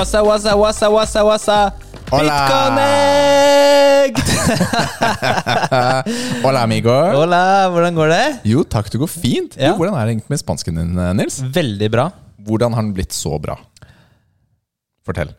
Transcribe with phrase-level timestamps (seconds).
[0.00, 1.72] Wassa, wassa, wassa, wassa, wassa.
[2.08, 2.40] Hola.
[6.44, 6.88] Hola, amigo.
[6.88, 8.40] Hola, hvordan går det?
[8.48, 9.58] Jo, takk, det går fint.
[9.60, 9.68] Ja.
[9.68, 11.36] Jo, hvordan er det egentlig med spansken din, eh, Nils?
[11.44, 12.06] Veldig bra.
[12.46, 13.58] Hvordan har den blitt så bra?
[15.04, 15.34] Fortell.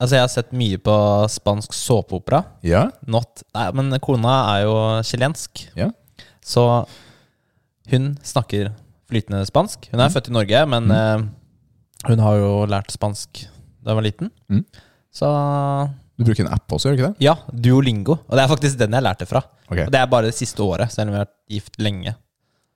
[0.00, 0.96] Altså, jeg har sett mye på
[1.34, 2.40] spansk såpeopera.
[2.64, 2.88] Ja?
[3.04, 4.72] Not Nei, men kona er jo
[5.04, 5.90] chilensk, Ja?
[6.40, 6.86] så
[7.92, 8.72] hun snakker
[9.12, 9.92] flytende spansk.
[9.92, 11.20] Hun er født i Norge, men eh,
[12.08, 13.44] hun har jo lært spansk
[13.86, 14.30] da jeg var liten.
[14.50, 14.64] Mm.
[15.14, 15.28] Så
[16.18, 17.24] Du bruker en app også, gjør du ikke det?
[17.28, 18.16] ja, Duolingo.
[18.26, 19.44] Og det er faktisk den jeg lærte fra.
[19.70, 19.86] Okay.
[19.86, 22.16] Og det er bare det siste året, selv om vi har vært gift lenge.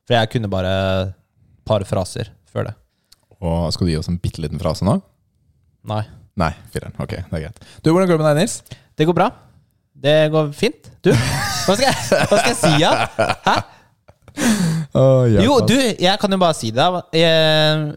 [0.06, 0.70] For jeg kunne bare
[1.08, 1.12] et
[1.68, 2.74] par fraser før det.
[3.40, 4.98] Og skal du gi oss en bitte liten frase nå?
[5.90, 6.02] Nei.
[6.40, 6.94] Nei, fireren.
[7.02, 7.62] Ok, det er greit.
[7.84, 8.58] Du, hvordan går det med deg, Nils?
[8.98, 9.28] Det går bra.
[10.00, 10.90] Det går fint.
[11.04, 11.96] Du, hva skal jeg,
[12.30, 13.34] hva skal jeg si, da?
[13.48, 13.56] Hæ?
[15.44, 16.86] Jo, du, jeg kan jo bare si det.
[17.16, 17.96] Jeg,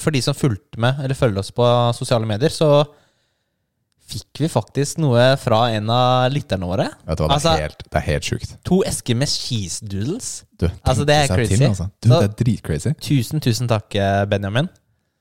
[0.00, 1.66] for de som fulgte med, eller følger oss på
[1.96, 2.84] sosiale medier, så
[4.04, 6.86] fikk vi faktisk noe fra en av lytterne våre.
[7.08, 8.56] Vet du hva, det er Altså- helt, det er helt sjukt.
[8.68, 10.44] To esker med cheese doodles.
[10.58, 11.56] Du, Altså, det er crazy.
[11.56, 11.64] crazy.
[11.64, 11.90] altså.
[12.02, 12.92] Du, Så- det er dritcrazy.
[13.00, 14.68] Tusen, tusen takk, eh, Benjamin.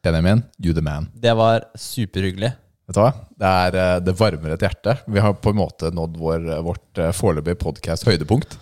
[0.03, 1.07] Benjamin, you the man.
[1.17, 2.53] Det var superhyggelig.
[2.87, 3.13] Vet du hva?
[3.39, 4.97] Det, er, eh, det varmer et hjerte.
[5.07, 8.57] Vi har på en måte nådd vår, vårt eh, foreløpige podkast-høydepunkt.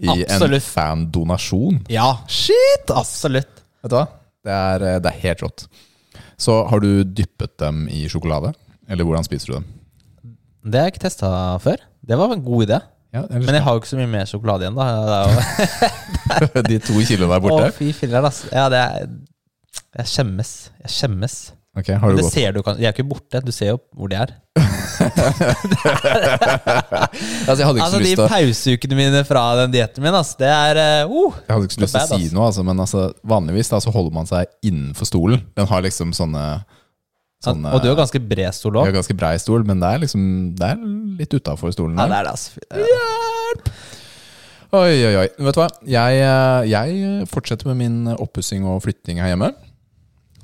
[0.00, 0.54] I Absolutt.
[0.54, 1.86] en fandonasjon.
[1.90, 3.60] Ja, Shit, absolutt.
[3.82, 4.08] Vet du hva?
[4.46, 5.66] Det er, eh, det er helt rått.
[6.40, 8.54] Så har du dyppet dem i sjokolade?
[8.90, 9.68] Eller hvordan spiser du dem?
[10.64, 11.28] Det har jeg ikke testa
[11.62, 11.82] før.
[12.04, 12.80] Det var en god idé.
[13.12, 15.24] Ja, Men jeg har jo ikke så mye mer sjokolade igjen, da.
[16.68, 17.70] De to kiloene der Å, borte?
[17.74, 18.50] fy filler'n, altså.
[18.54, 19.08] Ja, det er
[19.98, 20.52] Jeg skjemmes.
[20.84, 21.34] Jeg skjemmes.
[21.80, 23.40] Ok, har du Det gått ser du kanskje De er ikke borte.
[23.44, 24.34] Du ser jo hvor de er.
[27.40, 30.04] Altså, jeg hadde ikke Altså, så de lyst til å pauseukene mine fra den dietten
[30.04, 32.48] min, altså, det er eh, uh, Jeg hadde ikke så lyst til å si noe,
[32.50, 35.40] altså, men altså, vanligvis da, så holder man seg innenfor stolen.
[35.56, 36.44] Den har liksom sånne,
[37.44, 38.92] sånne Og du har ganske bred stol òg.
[38.98, 40.22] ganske brei stol, men det er liksom
[40.60, 40.84] Det er
[41.22, 41.98] litt utafor stolen.
[41.98, 42.50] Ja, det er det, altså.
[44.70, 45.28] Oi, oi, oi.
[45.42, 45.66] Vet du hva?
[45.82, 49.50] Jeg, eh, jeg fortsetter med min oppussing og flytting her hjemme.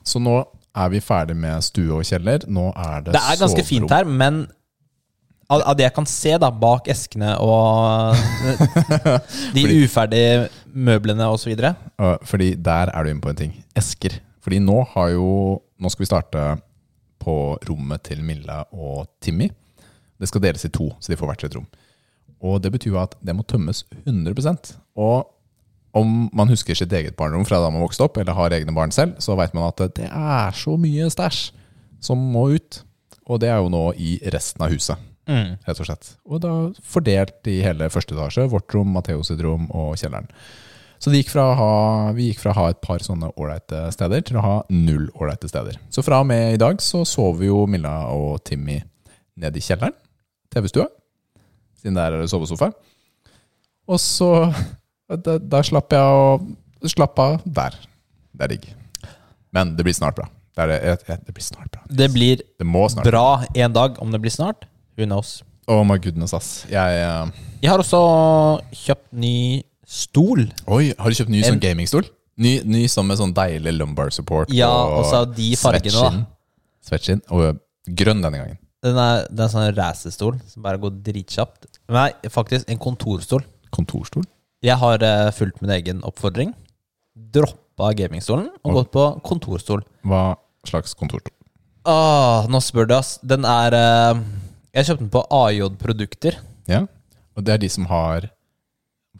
[0.06, 0.40] Så nå
[0.76, 2.44] er vi ferdig med stue og kjeller.
[2.48, 3.68] Nå er det Det er ganske soverom.
[3.70, 4.46] fint her, men
[5.48, 8.16] av, av det jeg kan se da, bak eskene og
[9.54, 11.54] de Fordi- uferdige møblene osv.
[11.98, 13.52] Uh, Fordi der er du inne på en ting.
[13.78, 14.18] Esker.
[14.42, 16.42] Fordi nå har jo Nå skal vi starte
[17.20, 17.32] på
[17.68, 19.50] rommet til Milla og Timmy.
[20.18, 21.66] Det skal deles i to, så de får hvert sitt rom.
[22.40, 25.26] Og det betyr at det må tømmes 100% Og
[25.96, 28.92] om man husker sitt eget barndom fra da man vokste opp, eller har egne barn
[28.94, 31.50] selv, så vet man at det er så mye stæsj
[32.04, 32.82] som må ut.
[33.26, 35.56] Og det er jo nå i resten av huset, Mm.
[35.66, 36.12] rett og slett.
[36.30, 36.50] Og da
[36.86, 38.44] fordelt i hele første etasje.
[38.52, 40.28] Vårt rom, Matheos sitt rom og kjelleren.
[41.02, 44.38] Så det gikk ha, vi gikk fra å ha et par sånne ålreite steder til
[44.38, 45.80] å ha null ålreite steder.
[45.90, 48.78] Så fra og med i dag så sover jo Milla og Timmy
[49.36, 49.92] nede i kjelleren.
[50.54, 50.86] TV-stua.
[51.82, 52.70] Siden der er det sovesofa.
[53.88, 54.30] Og så
[55.06, 57.76] Da, da slapp jeg å slappe av der.
[58.34, 58.64] Det er digg.
[59.54, 60.26] Men det blir snart bra.
[60.56, 61.84] Det, er det, blir snart bra.
[61.86, 64.00] Det blir Det må snart bra en dag.
[64.02, 64.66] Om det blir snart,
[64.98, 65.42] who knows.
[65.70, 66.66] Oh my goodness, ass.
[66.70, 67.30] Jeg uh...
[67.62, 68.02] Jeg har også
[68.74, 70.46] kjøpt ny stol.
[70.66, 72.06] Oi, har du kjøpt ny En- sånn gamingstol?
[72.36, 76.26] Ny, ny sånn med sånn deilig lumbar support Ja, og så de fargene.
[76.84, 77.22] Sweatskinn.
[77.32, 78.58] Og grønn denne gangen.
[78.84, 81.70] Den er, det er sånn racerstol som bare går dritkjapt.
[81.94, 83.46] Nei, faktisk en kontorstol.
[83.74, 84.26] Kontorstol?
[84.64, 86.54] Jeg har eh, fulgt min egen oppfordring.
[87.16, 89.82] Droppa gamingstolen og gått på kontorstol.
[90.06, 90.36] Hva
[90.66, 91.32] slags kontorstol?
[91.86, 93.16] Åh, nå spør du, ass.
[93.22, 94.22] Den er eh,
[94.74, 96.38] Jeg kjøpte den på AJ Produkter.
[96.70, 96.82] Ja.
[97.36, 98.30] Og det er de som har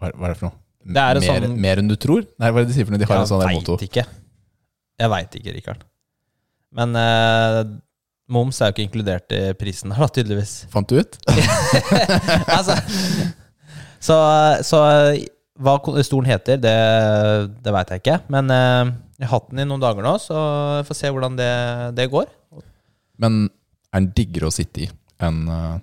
[0.00, 0.58] Hva, hva er det for noe?
[0.87, 2.22] Det er en mer, sånn- mer enn du tror?
[2.38, 3.00] Nei, hva er det de sier for noe?
[3.02, 3.75] De har en sånn der Jeg motto.
[3.76, 4.05] veit ikke.
[5.02, 5.81] Jeg veit ikke, Rikard.
[6.76, 7.62] Men eh,
[8.32, 10.52] moms er jo ikke inkludert i prisen her, da, tydeligvis.
[10.72, 11.19] Fant du ut?
[12.56, 12.76] altså,
[14.02, 14.16] så,
[14.66, 14.82] så
[15.56, 16.76] hva stolen heter, det,
[17.64, 18.19] det veit jeg ikke.
[18.32, 20.38] Men eh, jeg har hatt den i noen dager nå, så
[20.81, 21.52] vi får se hvordan det,
[21.96, 22.28] det går.
[23.22, 23.46] Men
[23.93, 24.90] er den diggere å sitte i
[25.25, 25.78] enn uh,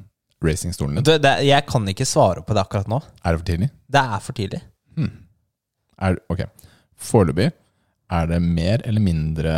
[0.45, 1.07] racingstolen din?
[1.07, 3.01] Det, det, jeg kan ikke svare på det akkurat nå.
[3.23, 3.71] Er det for tidlig?
[3.89, 4.61] Det er for tidlig.
[6.03, 6.45] Er, ok.
[7.03, 7.49] Foreløpig
[8.13, 9.53] er det mer eller mindre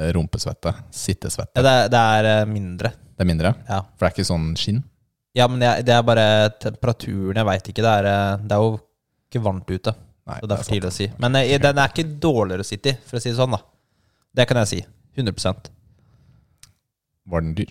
[0.00, 0.72] eh, rumpesvette?
[0.94, 1.62] Sittesvette?
[1.62, 2.92] Det, det er eh, mindre.
[3.14, 3.52] Det er mindre?
[3.68, 4.80] Ja, For det er ikke sånn skinn?
[5.34, 6.24] Ja men jeg, det er bare
[6.60, 7.36] temperaturen.
[7.36, 7.82] Jeg veit ikke.
[7.86, 8.72] Det er, eh, det er jo
[9.30, 9.94] ikke varmt ute.
[10.26, 11.06] Nei, Så det er for tidlig å si.
[11.22, 13.54] Men eh, den er ikke dårligere å sitte i, for å si det sånn.
[13.56, 13.60] da
[14.34, 14.80] Det kan jeg si.
[15.18, 15.70] 100%
[17.30, 17.70] Var den dyr?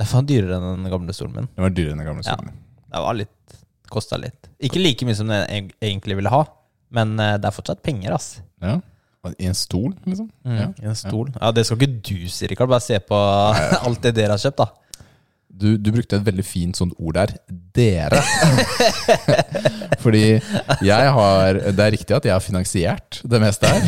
[0.00, 1.48] Det var dyrere enn den gamle stolen min.
[1.56, 2.36] Den var dyrere enn den gamle Ja.
[2.36, 2.54] stolen.
[2.90, 3.56] Det var litt
[3.90, 4.46] Kosta litt.
[4.62, 6.44] Ikke like mye som den egentlig ville ha,
[6.94, 8.40] men eh, det er fortsatt penger, ass.
[8.62, 8.76] Ja.
[9.36, 10.28] I en stol, liksom?
[10.46, 10.66] Mm, Ja.
[10.80, 11.32] I en stol.
[11.34, 12.68] Ja, Det skal ikke du si, Rikard.
[12.70, 13.18] Bare se på
[13.84, 14.68] alt det dere har kjøpt, da.
[15.50, 17.32] Du, du brukte et veldig fint sånt ord der.
[17.76, 18.20] Dere.
[20.04, 20.22] Fordi
[20.86, 23.82] jeg har Det er riktig at jeg har finansiert det meste her.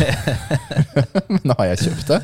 [1.38, 2.20] Men har jeg kjøpt det?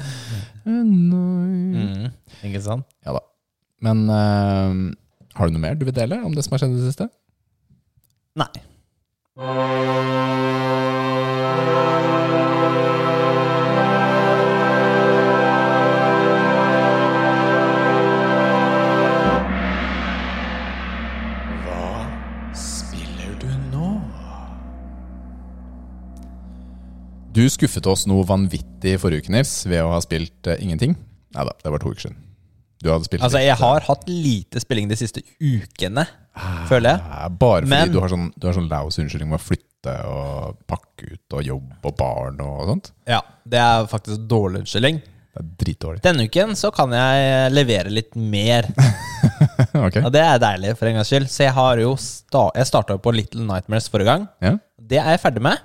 [0.68, 1.78] Nei.
[1.78, 2.08] Mm,
[2.44, 2.84] ikke sant?
[3.06, 3.22] Ja da.
[3.84, 4.74] Men eh,
[5.38, 7.08] har du noe mer du vil dele om det som har skjedd i det siste?
[8.38, 8.50] Nei.
[27.38, 30.96] Du skuffet oss noe vanvittig forrige uke, Nils, ved å ha spilt eh, ingenting.
[31.36, 32.16] Nei da, det var to uker siden.
[32.82, 36.04] Du hadde spilt Altså, litt, jeg har hatt lite spilling de siste ukene,
[36.70, 37.04] føler jeg.
[37.04, 39.94] eh, Bare fordi Men- du har sånn, du har sånn laus unnskyldning med å flytte
[40.10, 42.90] og pakke ut og jobb og barn og sånt.
[43.06, 44.98] Ja, Det er faktisk dårlig unnskyldning.
[44.98, 46.02] Det er dritdårlig.
[46.02, 48.66] Denne uken så kan jeg levere litt mer.
[49.86, 50.02] ok.
[50.02, 51.30] Og det er deilig, for en gangs skyld.
[51.30, 54.28] Så jeg har jo sta Jeg starta på Little Nightmares forrige gang.
[54.42, 54.56] Ja.
[54.80, 55.58] Det er jeg ferdig med.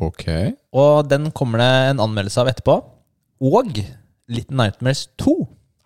[0.00, 0.24] Ok.
[0.72, 2.78] Og den kommer det en anmeldelse av etterpå.
[3.44, 3.80] Og
[4.30, 5.34] Little Nightmares 2.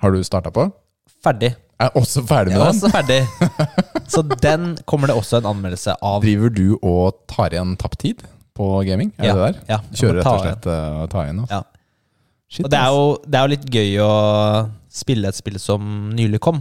[0.02, 0.68] Har du starta på?
[1.24, 1.54] Ferdig.
[1.80, 2.76] Er også ferdig Jeg med den?
[2.76, 3.20] også ferdig.
[4.12, 6.20] Så den kommer det også en anmeldelse av.
[6.22, 8.22] Driver du og tar igjen tapt tid
[8.54, 9.10] på gaming?
[9.18, 9.62] Er Ja, det der?
[9.72, 11.40] ja, Kjører rett og slett og tar igjen?
[11.42, 11.54] Altså.
[11.58, 11.62] Ja.
[12.54, 14.10] Shit, Og det er, jo, det er jo litt gøy å
[14.94, 16.60] spille et spill som nylig kom.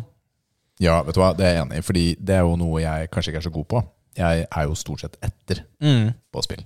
[0.81, 3.11] Ja, vet du hva, det er jeg enig i, fordi det er jo noe jeg
[3.13, 3.83] kanskje ikke er så god på.
[4.17, 6.13] Jeg er jo stort sett etter Mm.
[6.33, 6.63] på spill.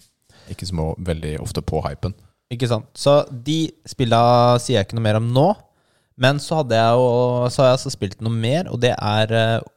[0.49, 2.13] Ikke så veldig ofte på hypen.
[2.53, 2.85] Ikke sant?
[2.95, 4.21] Så de spilla
[4.63, 5.47] sier jeg ikke noe mer om nå.
[6.17, 9.33] Men så hadde jeg jo Så har jeg altså spilt noe mer, og det er
[9.35, 9.67] uh,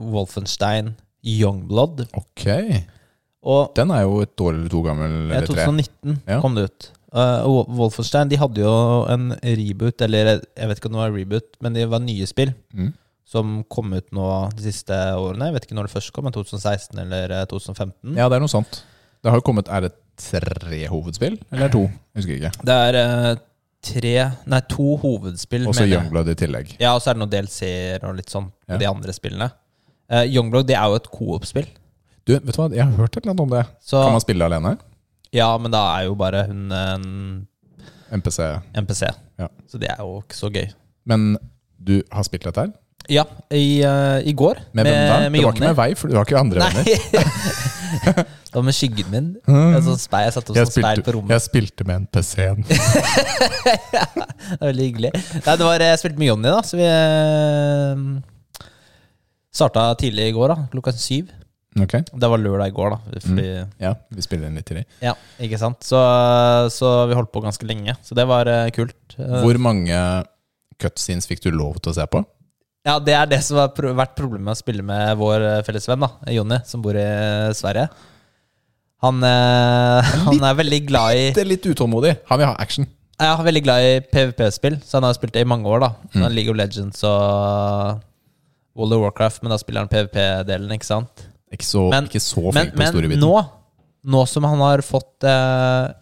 [0.00, 0.94] Wolfenstein
[1.26, 2.06] Youngblood.
[2.16, 2.46] Ok.
[3.44, 5.66] Og Den er jo et år eller to gammel, eller tre.
[5.66, 6.40] 2019 Ja.
[6.40, 6.90] kom det ut.
[7.12, 8.72] Uh, Wolfenstein de hadde jo
[9.10, 12.52] en reboot, eller jeg vet ikke om det var reboot, men det var nye spill
[12.74, 12.92] Mm.
[13.26, 15.46] som kom ut nå de siste årene.
[15.50, 18.16] Jeg vet ikke når det først kom, men 2016 eller eh, 2015.
[18.16, 18.82] Ja, det er noe sånt.
[19.22, 21.82] Det har jo kommet Er det tre hovedspill, eller to?
[22.14, 22.50] Jeg husker ikke.
[22.68, 23.30] Det er eh,
[23.90, 24.14] tre
[24.52, 25.66] Nei, to hovedspill.
[25.70, 25.98] Og så mener jeg.
[26.02, 26.74] Youngblood i tillegg.
[26.82, 28.80] Ja, og så er det noen DLC-er og litt sånn på Ja.
[28.82, 29.50] de andre spillene.
[30.10, 31.68] Uh, Youngblood det er jo et coop-spill.
[32.26, 33.64] Du, vet du hva, jeg har hørt et eller annet om det.
[33.80, 34.76] Så Kan man spille alene?
[35.32, 37.46] ja, men da er jo bare hun en
[38.10, 38.40] MPC.
[38.74, 39.04] NPC.
[39.38, 39.46] Ja.
[39.70, 40.66] Så det er jo ikke så gøy.
[41.06, 41.36] Men
[41.78, 42.72] du har spilt dette her?
[43.08, 43.22] Ja,
[43.54, 44.58] i, eh, i går.
[44.74, 45.20] Med, hvem da?
[45.22, 45.60] det var ikke Jonny.
[45.64, 46.84] med vei, for du har ikke andre Nei.
[48.50, 49.26] det var med skyggen min.
[49.46, 49.72] Mm.
[49.76, 51.30] Jeg, speil, jeg satt opp Jeg sånn spilte, på rommet.
[51.36, 52.64] jeg spilte med en PC-en.
[54.50, 55.10] Det var veldig hyggelig.
[55.14, 58.00] Nei, det var, jeg spilte med Jonny, da, så vi eh,
[59.54, 61.30] starta tidlig i går, da, klokka syv.
[61.78, 62.02] Okay.
[62.10, 63.20] Det var lørdag i går, da.
[63.22, 63.46] Fordi
[63.84, 64.82] ja, vi spiller inn litt tidlig.
[65.04, 65.84] Ja, ikke sant?
[65.86, 66.00] Så,
[66.74, 67.94] så vi holdt på ganske lenge.
[68.02, 68.96] Så det var eh, kult.
[69.14, 70.00] Eh, Hvor mange
[70.82, 72.24] cutscenes fikk du lov til å se på?
[72.88, 75.86] Ja, Det er det som har vært problemet med å spille med vår eh, felles
[75.90, 77.06] venn, da, Jonny, som bor i
[77.54, 77.86] Sverige.
[79.02, 82.18] Han, eh, han er veldig glad i er litt utålmodig.
[82.28, 82.86] Han vil ha action.
[83.20, 85.80] Jeg er veldig glad i PVP-spill, så han har spilt det i mange år.
[85.80, 86.28] da Mm.
[86.34, 88.00] League of Legends og
[88.76, 91.26] World of Warcraft, men da spiller han PVP-delen, ikke sant?
[91.52, 93.20] Ikke så, Men- ikke så Men, på men biten.
[93.20, 93.48] nå,
[94.06, 95.92] nå som han har fått eh,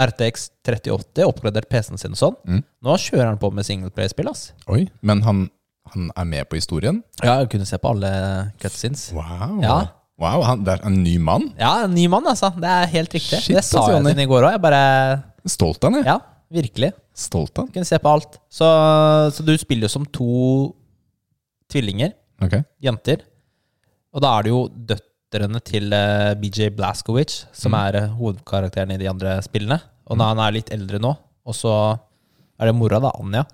[0.00, 2.64] RTX 3080, oppgradert PC-en sin og sånn, Mm.
[2.82, 4.28] nå kjører han på med singleplay-spill.
[4.30, 5.50] ass Oi, men han,
[5.92, 7.02] han er med på historien?
[7.22, 9.12] Ja, jeg kunne se på alle cutscenes.
[9.12, 9.60] Wow.
[9.62, 9.86] Ja.
[10.22, 11.48] Wow han, det er en ny mann?
[11.58, 12.52] Ja, en ny mann, altså.
[12.60, 13.40] Det er helt riktig.
[13.42, 14.58] Shit, det sa jeg til ham i går òg.
[14.62, 14.82] Bare
[15.46, 16.06] Stolt av ham, jeg.
[16.08, 16.18] Ja,
[16.54, 16.92] virkelig.
[17.14, 17.66] Stolt av.
[17.74, 18.38] Kunne se på alt.
[18.50, 18.68] Så,
[19.36, 20.72] så du spiller jo som to
[21.72, 22.14] tvillinger.
[22.42, 22.56] Ok.
[22.82, 23.22] jenter.
[24.14, 27.78] Og da er det jo døtrene til uh, BJ Blaskowicz som Mm.
[27.80, 29.80] er uh, hovedkarakteren i de andre spillene.
[30.10, 31.14] Og da han er litt eldre nå,
[31.46, 31.72] og så
[32.60, 33.44] er det mora, da, Anja.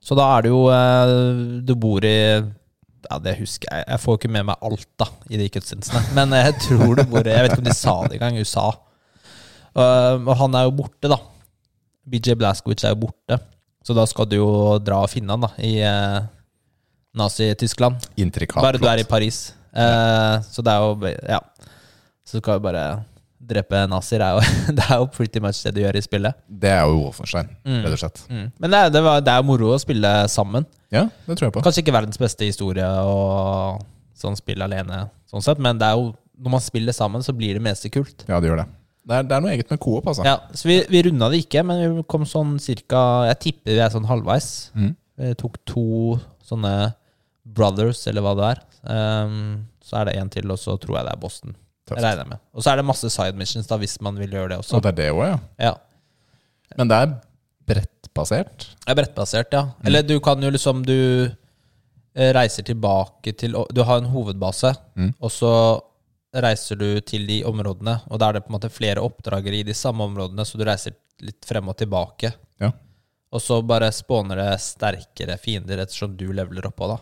[0.00, 2.16] Så da er det jo uh, Du bor i
[3.06, 3.84] Ja, det husker jeg.
[3.86, 6.02] Jeg får ikke med meg alt da i de cutscenesene.
[6.16, 8.38] Men jeg tror det bor Jeg vet ikke om de sa det engang.
[8.42, 8.66] USA.
[9.76, 11.18] Og, han er jo borte, da.
[12.06, 13.38] BJ Blaskowicz er jo borte.
[13.86, 14.50] Så da skal du jo
[14.82, 16.24] dra og finne han da i eh,
[17.16, 18.08] Nazi-Tyskland.
[18.64, 19.06] Bare du er i.
[19.08, 19.52] Paris.
[19.76, 21.40] Eh, så det er jo Ja.
[22.26, 22.86] Så skal vi bare
[23.40, 24.22] drepe nazier.
[24.24, 24.44] Er jo,
[24.78, 26.38] det er jo pretty much det du gjør i spillet.
[26.48, 27.82] Det er jo Wolfenstein, Mm.
[27.84, 28.22] rett og slett.
[28.30, 30.66] Men det det, var, det er moro å spille sammen.
[30.94, 31.62] Ja, det tror jeg på.
[31.66, 33.82] Kanskje ikke verdens beste historie og
[34.16, 37.56] sånn spill alene, sånn sett, men det er jo når man spiller sammen, så blir
[37.56, 38.24] det meste kult.
[38.28, 38.66] Ja, det gjør det.
[39.06, 40.24] Det er, det er noe eget med coop, altså.
[40.26, 42.98] Ja, Så vi, vi runda det ikke, men vi kom sånn cirka
[43.30, 44.48] Jeg tipper vi er sånn halvveis.
[44.76, 44.90] Mm.
[45.22, 45.84] Vi tok to
[46.44, 46.72] sånne
[47.56, 48.60] brothers, eller hva det er.
[48.90, 49.38] Um,
[49.84, 51.54] så er det en til, og så tror jeg det er Boston.
[51.86, 52.02] Tøft.
[52.02, 52.40] Jeg med.
[52.50, 54.78] Og så er det masse side missions da, hvis man vil gjøre det også.
[54.78, 55.38] Og det er det òg, ja.
[55.68, 55.74] Ja.
[56.80, 57.12] Men det er
[57.70, 58.70] brettbasert?
[58.82, 59.62] Det er brettbasert, ja.
[59.86, 64.74] Eller du kan jo liksom Du eh, reiser tilbake til Du har en hovedbase,
[65.20, 65.52] og så
[66.36, 69.64] reiser du til de områdene, og da er det på en måte flere oppdragere i
[69.64, 70.92] de samme områdene, så du reiser
[71.24, 72.32] litt frem og tilbake.
[72.60, 72.74] Ja.
[73.32, 76.98] Og så bare spåner det sterkere fiender ettersom du leveler oppå, da.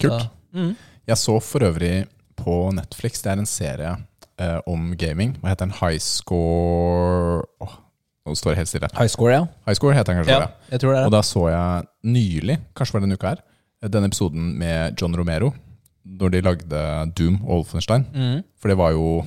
[0.00, 0.22] Kult.
[0.22, 0.72] Så, mm.
[1.06, 1.92] Jeg så for øvrig
[2.38, 3.96] på Netflix, det er en serie
[4.38, 5.34] eh, om gaming.
[5.40, 5.74] Hva heter den?
[5.80, 7.74] High Score Åh,
[8.26, 8.88] Nå står det helt stille.
[8.96, 9.42] High score, ja.
[9.68, 10.38] High Score heter den kanskje.
[10.42, 10.70] ja.
[10.72, 13.42] Jeg tror det er Og da så jeg nylig, kanskje var det denne uka her,
[13.86, 15.52] denne episoden med John Romero.
[16.06, 16.80] Når de lagde
[17.18, 18.06] Doom og Wolfenstein.
[18.14, 18.40] Mm.
[18.58, 19.22] For det var jo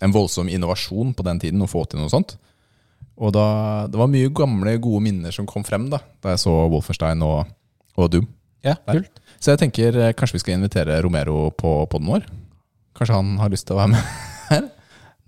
[0.00, 2.38] en voldsom innovasjon på den tiden å få til noe sånt.
[3.20, 3.44] Og da,
[3.92, 7.44] det var mye gamle, gode minner som kom frem da Da jeg så Wolfenstein og,
[8.00, 8.28] og Doom.
[8.64, 9.19] Ja, kult.
[9.40, 12.26] Så jeg tenker eh, kanskje vi skal invitere Romero på podden vår.
[12.98, 14.10] Kanskje han har lyst til å være med
[14.50, 14.66] her?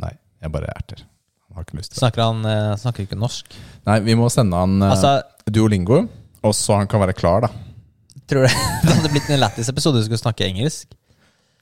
[0.02, 0.12] Nei,
[0.44, 1.04] jeg bare erter.
[1.48, 2.02] Han har ikke lyst til det.
[2.02, 3.56] Snakker han eh, snakker ikke norsk?
[3.88, 5.14] Nei, vi må sende han eh, Altså,
[5.52, 6.02] Duolingo,
[6.44, 7.52] og så han kan være klar, da.
[8.28, 8.50] tror du
[8.84, 10.92] det hadde blitt en lættis episode hvis du skulle snakke engelsk?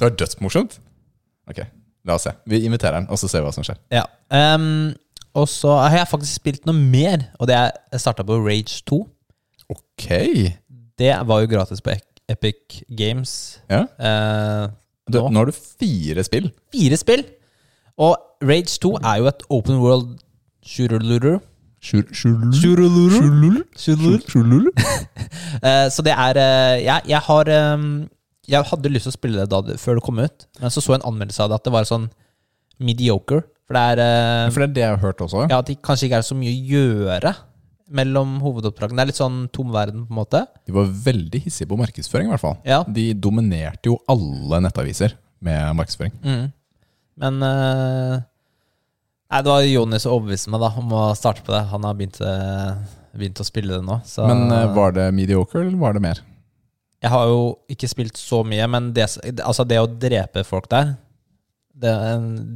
[0.01, 0.79] Det var dødsmorsomt.
[1.51, 1.63] Ok,
[2.09, 2.35] la oss se.
[2.51, 3.79] Vi inviterer han, og så ser vi hva som skjer.
[3.95, 4.05] Ja.
[4.35, 4.93] Ehm,
[5.37, 8.81] og så har jeg faktisk spilt noe mer, og det er Jeg starta på Rage
[8.91, 8.99] 2.
[9.71, 10.07] Ok.
[10.99, 13.33] Det var jo gratis på Ec- Epic Games.
[13.71, 13.85] Ja.
[13.99, 14.69] Eh,
[15.11, 15.29] Du, nå.
[15.35, 16.51] nå har du fire spill.
[16.73, 17.25] Fire spill!
[18.01, 18.15] Og
[18.47, 20.13] Rage 2 er jo et open world.
[20.65, 21.41] Shuruluru.
[21.83, 23.65] shurul- Shooter-looter.
[23.77, 24.73] shurul- shurul-
[25.63, 28.09] Eh, så det er eh, jeg, jeg har ehm,
[28.49, 30.93] Jeg hadde lyst til å spille det da før det kom ut, men så så
[30.95, 32.09] jeg en anmeldelse av det at det var sånn
[32.81, 33.43] mediocre.
[33.67, 35.45] For det er eh, For det er det jeg har hørt også.
[35.51, 37.35] Ja, at det kanskje ikke er så mye å gjøre
[37.91, 38.99] mellom hovedoppdragene.
[38.99, 40.45] Det er litt sånn tom verden, på en måte.
[40.67, 42.57] De var veldig hissige på markedsføring, i hvert fall.
[42.67, 42.81] Ja.
[42.87, 46.15] De dominerte jo alle nettaviser med markedsføring.
[46.23, 46.47] Mm.
[47.21, 48.21] Men uh,
[49.31, 51.61] Nei, det var Jonny som overbeviste meg da om å starte på det.
[51.71, 54.01] Han har begynt, eh, begynt å spille det nå.
[54.03, 56.23] Så Men uh, var det mediocre, eller var det mer?
[57.01, 59.07] Jeg har jo ikke spilt så mye, men det,
[59.39, 60.97] altså det å drepe folk der,
[61.81, 61.93] det,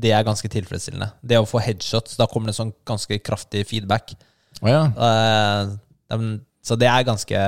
[0.03, 1.13] det er ganske tilfredsstillende.
[1.23, 4.17] Det å få headshots, da kommer det sånn ganske kraftig feedback.
[4.63, 4.83] Å ja.
[4.95, 5.73] uh,
[6.15, 6.29] de,
[6.65, 7.41] så det er ganske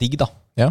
[0.00, 0.28] digg, da.
[0.60, 0.70] ja.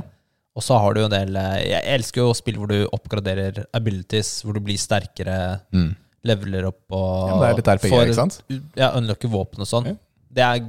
[0.55, 3.57] Og så har du jo en del eh, Jeg elsker jo spill hvor du oppgraderer
[3.75, 5.89] abilities, hvor du blir sterkere, Mm.
[6.23, 8.37] leveler opp og ja det er litt RPG, får- ikke sant?
[8.79, 9.89] Ja, unlocker våpen og sånn.
[9.91, 9.97] Ja.
[10.37, 10.63] Det er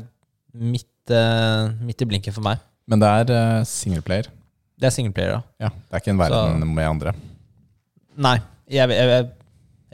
[0.74, 2.58] midt, uh, midt i blinken for meg.
[2.90, 3.30] Men det er
[3.60, 4.26] uh, singleplayer.
[4.76, 5.40] Det er singleplayer, ja.
[5.68, 7.14] Ja, det er ikke en verden med andre.
[8.26, 8.36] Nei,
[8.68, 9.30] jeg, jeg, jeg,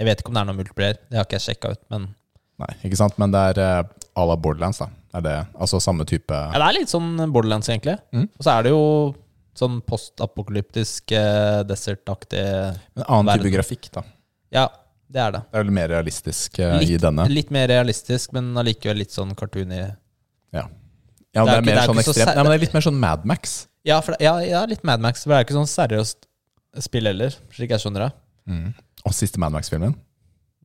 [0.00, 0.98] jeg vet ikke om det er noen multiplayer.
[1.10, 1.82] Det har ikke jeg sjekka ut.
[1.92, 2.08] Men
[2.62, 3.16] Nei, ikke sant?
[3.21, 4.88] Men det er uh, à la Borderlands, da.
[5.12, 7.99] Er det altså samme type ja, det er litt sånn Borderlands, egentlig.
[8.16, 8.28] Mm.
[8.38, 8.85] Og så er det jo
[9.59, 13.42] sånn postapokalyptisk, eh, desert-aktig En annen verden.
[13.45, 14.02] type grafikk, da.
[14.57, 14.62] Ja,
[15.12, 15.42] det er det.
[15.52, 17.26] Det er vel mer realistisk eh, i denne.
[17.28, 19.83] litt mer realistisk, men allikevel litt sånn cartoony.
[20.52, 20.73] Ja, Det
[21.33, 22.99] det er er, ikke- det er sånn så Nei, men det er litt mer sånn
[23.00, 23.66] Mad Max.
[23.85, 25.23] Ja, for, ja, ja, litt Mad Max.
[25.25, 26.26] For det er ikke sånn seriøst
[26.85, 28.12] spill heller, slik jeg skjønner det.
[28.49, 28.75] Mm.
[29.07, 29.95] Og siste Mad Max-filmen.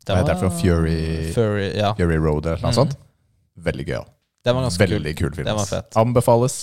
[0.08, 0.58] Det var, det for noe?
[0.62, 1.94] Fury- Fury ja.
[1.98, 2.78] Fury Road eller noe Mm.
[2.80, 2.96] sånt.
[3.58, 3.86] Veldig
[4.56, 4.94] var ganske kul.
[4.98, 5.48] Veldig kul film.
[5.58, 5.84] Var.
[6.00, 6.58] Anbefales.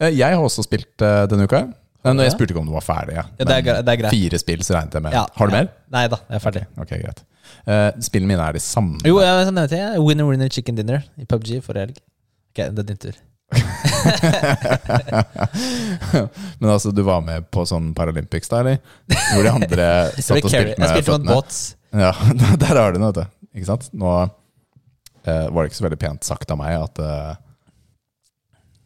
[0.00, 1.60] Eh, Jeg har også spilt eh, denne uka.
[2.06, 3.14] Har jeg spurte ikke om du var ferdig.
[3.16, 3.22] Ja.
[3.38, 4.12] Ja, det er det er greit.
[4.14, 5.12] Fire spill, så regnet jeg med.
[5.16, 5.60] Ja, har du ja.
[5.62, 5.70] mer?
[5.90, 6.62] Nei da, jeg er ferdig.
[6.78, 7.22] Ok, greit.
[7.66, 8.98] uh, spillene mine er de samme.
[9.06, 9.98] Jo, jeg nevnte det.
[10.02, 11.96] Winner Winner Chicken Dinner i PubG forrige helg.
[12.54, 13.16] Ok, det er din tur.
[16.58, 18.78] Men altså, du var med på sånn Paralympics da, eller?
[19.32, 21.34] Hvor de andre Jeg satt og spilte jeg med spilte mot føttene?
[21.34, 21.60] bots.
[21.96, 22.12] Ja,
[22.62, 23.48] der har du noe, vet du.
[23.56, 23.88] Ikke sant?
[23.96, 24.10] Nå
[25.24, 27.32] eh, var det ikke så veldig pent sagt av meg at eh,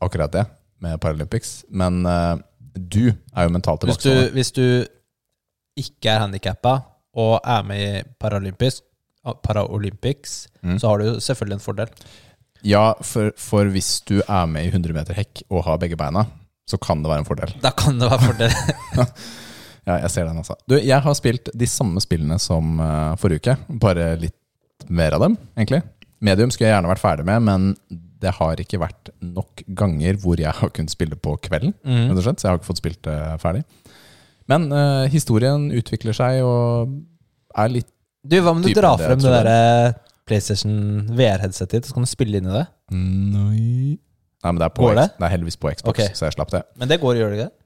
[0.07, 0.45] akkurat det
[0.81, 1.64] med Paralympics.
[1.75, 2.37] Men eh,
[2.75, 4.64] du er jo mentalt Hvis du, hvis du
[5.81, 6.76] ikke er handikappa
[7.19, 8.83] og er med i Paralympics,
[9.45, 10.76] Paralympics Mm.
[10.79, 11.88] så har du selvfølgelig en fordel.
[12.69, 16.26] Ja, for, for hvis du er med i 100 meter hekk og har begge beina,
[16.69, 17.55] så kan det være en fordel.
[17.62, 18.52] Da kan det være en fordel.
[19.89, 20.57] Ja, jeg ser den altså.
[20.69, 24.37] Du, jeg har spilt de samme spillene som uh, forrige uke, bare litt
[24.89, 25.83] mer av dem, egentlig.
[26.25, 27.71] Medium skulle jeg gjerne vært ferdig med, men
[28.21, 32.13] det har ikke vært nok ganger hvor jeg har kunnet spille på kvelden, Mm.
[32.21, 33.65] så jeg har ikke fått spilt det ferdig.
[34.51, 36.93] Men uh, historien utvikler seg og
[37.57, 37.89] er litt
[38.21, 39.95] Du, Hva om du drar frem det det derre
[40.29, 42.67] PlayStation VR-headsetet ditt, så kan du spille inn i det?
[42.93, 43.97] Nei
[44.41, 45.07] Nei, men det er, på det?
[45.19, 46.15] Det er heldigvis på Xbox, okay.
[46.17, 46.63] så jeg slapp det.
[46.81, 47.60] Men det går, gjør det ikke det?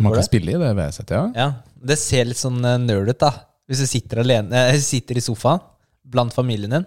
[0.00, 0.26] Man kan det?
[0.26, 1.26] spille i det VS-settet, ja.
[1.36, 1.52] Ja.
[1.84, 3.30] Det ser litt sånn eh, nerd ut, da.
[3.68, 5.60] Hvis du sitter alene eh, sitter i sofaen
[6.04, 6.86] blant familien din,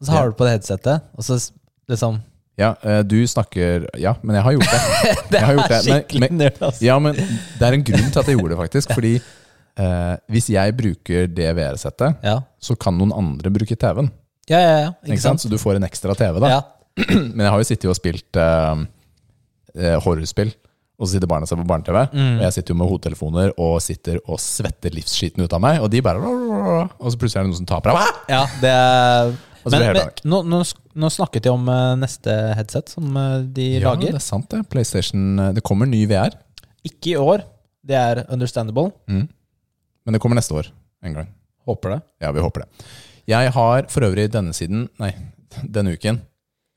[0.00, 0.30] og så har Ja.
[0.30, 1.38] du på det headsetet, og så
[1.90, 2.20] liksom
[2.60, 4.82] Ja, eh, du snakker Ja, men jeg har gjort det.
[5.32, 6.82] Det er gjort det, skikkelig men- nerd, altså.
[6.84, 8.92] Ja, men det er en grunn til at jeg gjorde det, faktisk.
[8.94, 12.36] Fordi eh, hvis jeg bruker det VR-settet, Ja.
[12.60, 14.10] så kan noen andre bruke TV-en.
[14.50, 14.90] Ja, ja, ja.
[15.06, 15.40] Ikke sant?
[15.40, 16.48] Så du får en ekstra TV, da.
[16.58, 16.60] Ja.
[17.32, 18.84] Men jeg har jo sittet og spilt eh,
[19.78, 20.52] eh, horrorspill,
[21.02, 21.96] og så sitter barna seg på barne-TV.
[22.14, 22.36] Mm.
[22.38, 25.90] Og jeg sitter jo med hodetelefoner og sitter og svetter livsskiten ut av meg, og
[25.90, 29.32] de bare Og så plutselig er det noen som taper av ja det er
[29.64, 29.98] Men, men
[30.30, 30.60] nå, nå,
[31.02, 34.14] nå snakket de om eh, neste headset som eh, de Ja, lager.
[34.14, 34.62] det er sant, det.
[34.70, 36.34] PlayStation eh, Det kommer ny VR,
[36.86, 37.44] Ikke i år.
[37.82, 38.90] Det er understandable.
[39.10, 39.26] mm.
[40.06, 40.70] men det kommer neste år
[41.02, 41.28] en gang.
[41.66, 42.00] Håper det.
[42.22, 42.86] Ja, vi håper det.
[43.30, 45.12] Jeg har for øvrig denne siden, nei,
[45.76, 46.18] denne uken,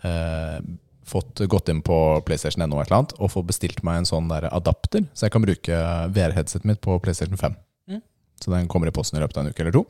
[0.05, 0.60] eh,
[1.05, 5.27] fått gått inn på PlayStation annet, og fått bestilt meg en sånn der adapter, så
[5.27, 5.81] jeg kan bruke
[6.15, 7.57] VR-headsetet mitt på PlayStation 5.
[7.91, 8.01] Mm.
[8.41, 9.85] Så den kommer i posten i løpet av en uke eller to.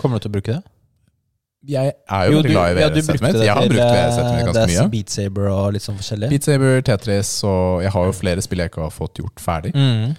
[0.00, 0.72] Kommer du til å bruke det?
[1.66, 3.40] Jeg er jo, veldig glad i VR-headsetet ja, mitt.
[3.42, 4.90] Jeg har til, brukt eh, VR-headsetet mitt ganske mye.
[4.92, 6.30] Beat Saber og litt sånn forskjellig.
[6.34, 9.72] Beat Saber, Tetris, og jeg har jo flere spill jeg ikke har fått gjort ferdig.
[9.74, 10.14] Mm.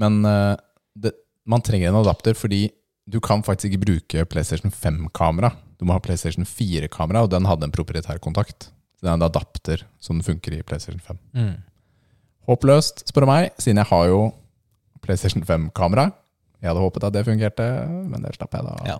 [0.00, 0.52] Men eh,
[1.00, 1.14] det,
[1.48, 2.66] man trenger en adapter fordi
[3.10, 5.52] du kan faktisk ikke bruke PlayStation 5-kamera.
[5.80, 8.68] Du må ha PlayStation 4-kamera, og den hadde en proprietær kontakt.
[9.00, 11.18] Så det er en adapter som funker i PlayStation 5.
[11.32, 11.54] Mm.
[12.50, 14.18] Håpløst, spør du meg, siden jeg har jo
[15.00, 16.10] PlayStation 5-kamera.
[16.60, 18.74] Jeg hadde håpet at det fungerte, men det slapp jeg da.
[18.90, 18.98] Ja.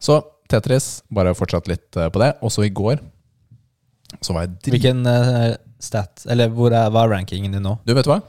[0.00, 2.32] Så Tetris, bare fortsatt litt eh, på det.
[2.46, 3.02] Også i går
[4.22, 4.72] så var jeg drit...
[4.78, 7.74] Hvilken eh, stat Eller er, hva er rankingen din nå?
[7.84, 8.22] Du, vet du hva?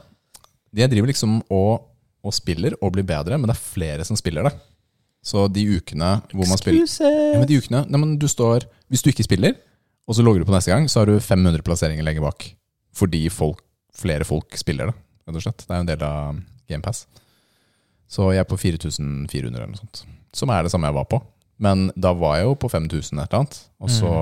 [0.76, 1.86] Jeg driver liksom og,
[2.20, 4.52] og spiller og blir bedre, men det er flere som spiller det.
[5.24, 9.02] Så de ukene hvor man spiller ja, men de ukene, nei, men du står, Hvis
[9.02, 9.56] du ikke spiller,
[10.08, 12.46] og så logger du på neste gang, så har du 500 plasseringer lenger bak.
[12.96, 13.60] Fordi folk,
[13.94, 14.96] flere folk spiller det,
[15.28, 15.64] rett og slett.
[15.66, 16.38] Det er jo en del av
[16.70, 17.04] GamePass.
[18.08, 20.06] Så jeg er på 4400 eller noe sånt.
[20.34, 21.20] Som er det samme jeg var på.
[21.60, 23.58] Men da var jeg jo på 5000 et eller annet.
[23.84, 24.12] Og så,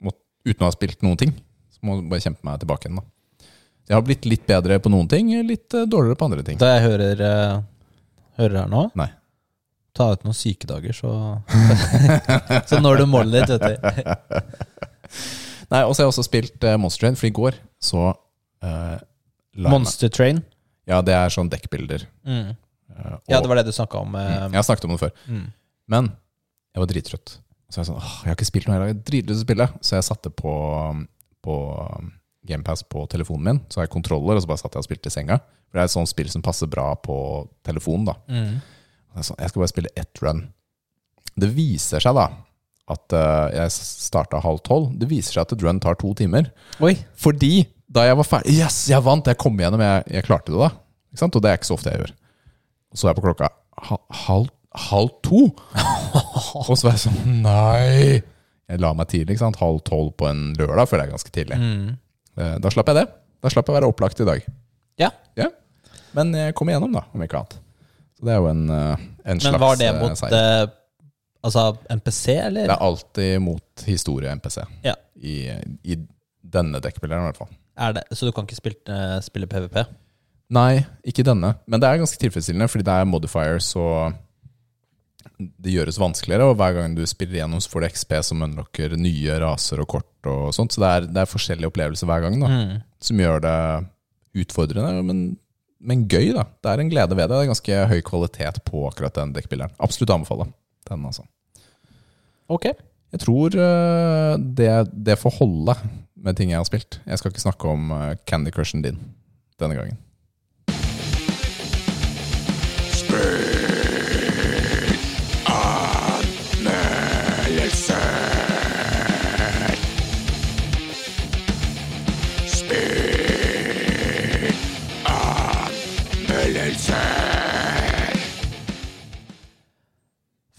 [0.00, 0.14] må,
[0.48, 1.34] uten å ha spilt noen ting,
[1.74, 3.02] så må jeg bare kjempe meg tilbake igjen.
[3.02, 3.48] da.
[3.90, 6.60] Jeg har blitt litt bedre på noen ting, litt eh, dårligere på andre ting.
[6.62, 7.56] Da jeg hører, eh,
[8.40, 9.10] hører her nå Nei.
[9.92, 11.10] Ta ut noen sykedager, så
[12.70, 14.62] Så når du målet ditt, vet du.
[15.72, 18.02] Nei, Og så har jeg også spilt uh, Monster Train, for i går så
[18.64, 18.98] uh,
[19.56, 20.42] Monster meg- Train.
[20.88, 22.04] Ja, det er sånn dekkbilder.
[22.26, 22.52] Mm.
[22.92, 24.12] Uh, Ja, det var det du snakka om.
[24.16, 25.12] Mm, Jeg har snakket om det før.
[25.28, 25.46] mm.
[25.92, 26.10] Men
[26.74, 27.36] jeg var drittrøtt.
[27.72, 29.42] Så jeg, sånn, åh, jeg har ikke spilt noe i dag, jeg er dritlyst til
[29.42, 29.66] å spille.
[29.80, 30.52] Så jeg satte på,
[31.44, 31.54] på
[32.48, 33.60] GamePass på telefonen min.
[33.72, 35.38] Så har jeg kontroller, og så bare satt jeg og spilte i senga.
[35.70, 37.16] For det er et sånt spill som passer bra på
[37.64, 38.08] telefonen.
[38.10, 38.14] da.
[38.28, 38.58] Mm.
[39.16, 40.42] Jeg, sånn, jeg skal bare spille ett run.
[41.32, 42.26] Det viser seg da
[42.92, 44.90] at eh, jeg starta halv tolv.
[45.00, 46.48] Det viser seg at et run tar to timer.
[46.84, 46.94] Oi!
[47.18, 49.26] Fordi da jeg var ferdig Yes, jeg vant!
[49.28, 50.70] Jeg kom igjennom, jeg, jeg klarte det da.
[51.12, 51.36] Ikke sant?
[51.36, 52.12] Og det er ikke så ofte jeg gjør.
[52.96, 53.50] Så er jeg på klokka
[54.26, 54.48] halv,
[54.88, 55.42] halv to.
[56.68, 58.22] Og så var jeg sånn Nei!
[58.72, 59.34] Jeg la meg tidlig.
[59.34, 59.58] ikke sant?
[59.60, 61.58] Halv tolv på en lørdag føler jeg ganske tidlig.
[61.60, 61.88] Mm.
[62.40, 63.06] Eh, Da slapp jeg det.
[63.42, 64.44] Da slapp jeg å være opplagt i dag.
[65.00, 65.10] Ja.
[65.36, 65.50] Ja.
[66.16, 67.58] Men jeg kom igjennom, da, om ikke annet.
[68.16, 70.70] Så det er jo en, eh, en slags Men var det mot seier.
[71.44, 72.68] Altså MPC, eller?
[72.70, 74.60] Det er alltid mot historie-MPC.
[74.86, 74.94] Ja.
[75.18, 75.36] I,
[75.82, 75.96] I
[76.42, 77.50] denne dekkspilleren, i hvert fall.
[77.82, 79.80] Er det, så du kan ikke spille, eh, spille PVP?
[80.52, 81.54] Nei, ikke denne.
[81.66, 84.12] Men det er ganske tilfredsstillende, fordi det er modifiers, og
[85.62, 86.46] det gjøres vanskeligere.
[86.52, 89.88] Og hver gang du spiller gjennom, så får du XP som unlocker nye raser og
[89.96, 90.08] kort.
[90.28, 92.82] og sånt, Så det er, det er forskjellige opplevelser hver gang, da, Mm.
[93.00, 93.86] som gjør det
[94.44, 95.36] utfordrende, men,
[95.80, 96.32] men gøy.
[96.34, 96.44] da.
[96.62, 97.28] Det er en glede ved det.
[97.34, 99.72] Det er ganske høy kvalitet på akkurat den dekkspilleren.
[99.80, 100.52] Absolutt anbefale
[100.88, 101.04] den.
[101.06, 101.26] altså.
[102.48, 102.70] Ok.
[103.12, 104.70] Jeg tror eh, det,
[105.06, 105.76] det får holde
[106.16, 107.00] med ting jeg har spilt.
[107.06, 108.98] Jeg skal ikke snakke om eh, Candy Crushen din
[109.60, 109.98] denne gangen.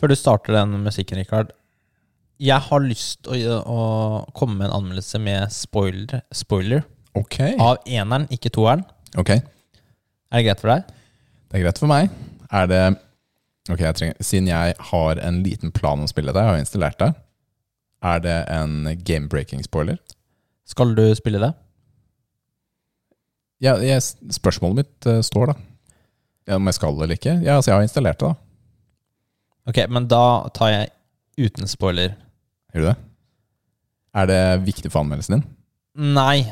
[0.03, 1.53] Før du starter den musikken, Rikard.
[2.43, 3.83] Jeg har lyst å, å
[4.35, 6.83] komme med en anmeldelse med spoiler, spoiler
[7.15, 7.53] okay.
[7.55, 8.83] av eneren, ikke toeren.
[9.15, 9.39] Okay.
[10.27, 10.91] Er det greit for deg?
[11.47, 12.11] Det er greit for meg.
[12.51, 12.81] Er det
[13.71, 16.61] Ok, jeg trenger, Siden jeg har en liten plan om å spille det, jeg har
[16.65, 17.11] installert det,
[18.03, 20.03] er det en game-breaking-spoiler?
[20.67, 21.53] Skal du spille det?
[23.63, 24.03] Ja, jeg,
[24.35, 25.61] spørsmålet mitt uh, står, da.
[26.43, 27.39] Ja, om jeg skal eller ikke?
[27.39, 28.42] Ja, altså, jeg har installert det, da.
[29.69, 30.91] Ok, men da tar jeg
[31.47, 32.17] uten spoiler.
[32.73, 32.97] Gjør du det?
[34.13, 35.47] Er det viktig for anmeldelsen din?
[36.13, 36.51] Nei.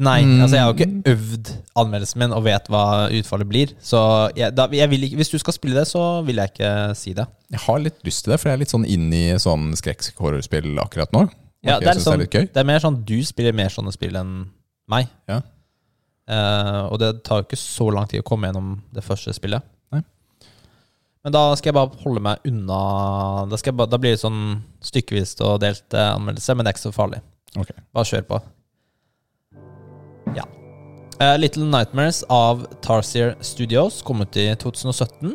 [0.00, 0.40] Nei, Mm.
[0.40, 3.72] altså jeg har jo ikke øvd anmeldelsen min og vet hva utfallet blir.
[3.82, 3.98] Så
[4.36, 7.26] jeg, da, jeg ikke, hvis du skal spille det, så vil jeg ikke si det.
[7.50, 10.78] Jeg har litt lyst til det, for jeg er litt sånn inn i sånn skrekk-horrorspill
[10.78, 11.26] akkurat nå.
[11.66, 14.16] Ja, det, er sånn, det er det er mer sånn du spiller mer sånne spill
[14.16, 14.46] enn
[14.88, 15.10] meg.
[15.28, 15.42] Ja.
[16.30, 19.66] Uh, og det tar jo ikke så lang tid å komme gjennom det første spillet.
[21.20, 22.78] Men da skal jeg bare holde meg unna
[23.50, 26.86] Da, bare, da blir det sånn stykkevis og delt eh, anmeldelse, men det er ikke
[26.86, 27.20] så farlig.
[27.58, 27.76] Okay.
[27.92, 28.40] Bare kjør på.
[30.38, 30.46] Ja.
[31.20, 35.34] Uh, Little Nightmares av Tarsier Studios kom ut i 2017.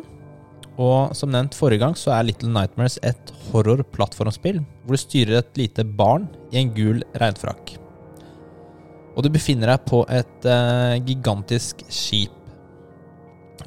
[0.82, 5.60] Og som nevnt forrige gang, så er Little Nightmares et horror-plattformspill hvor du styrer et
[5.60, 7.76] lite barn i en gul regnfrakk.
[9.16, 12.34] Og du befinner deg på et uh, gigantisk skip.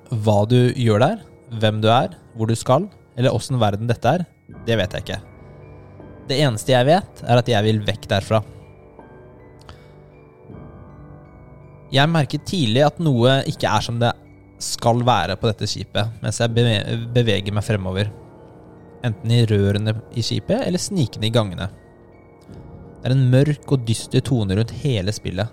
[0.10, 1.24] Hva du gjør der,
[1.58, 4.26] hvem du er, hvor du skal, eller åssen verden dette er,
[4.68, 5.20] det vet jeg ikke.
[6.30, 8.42] Det eneste jeg vet, er at jeg vil vekk derfra.
[11.90, 14.12] Jeg merket tidlig at noe ikke er som det
[14.62, 16.54] skal være på dette skipet, mens jeg
[17.16, 18.12] beveger meg fremover.
[19.08, 21.70] Enten i rørene i skipet, eller snikende i gangene.
[23.00, 25.48] Det er en mørk og dyster tone rundt hele spillet.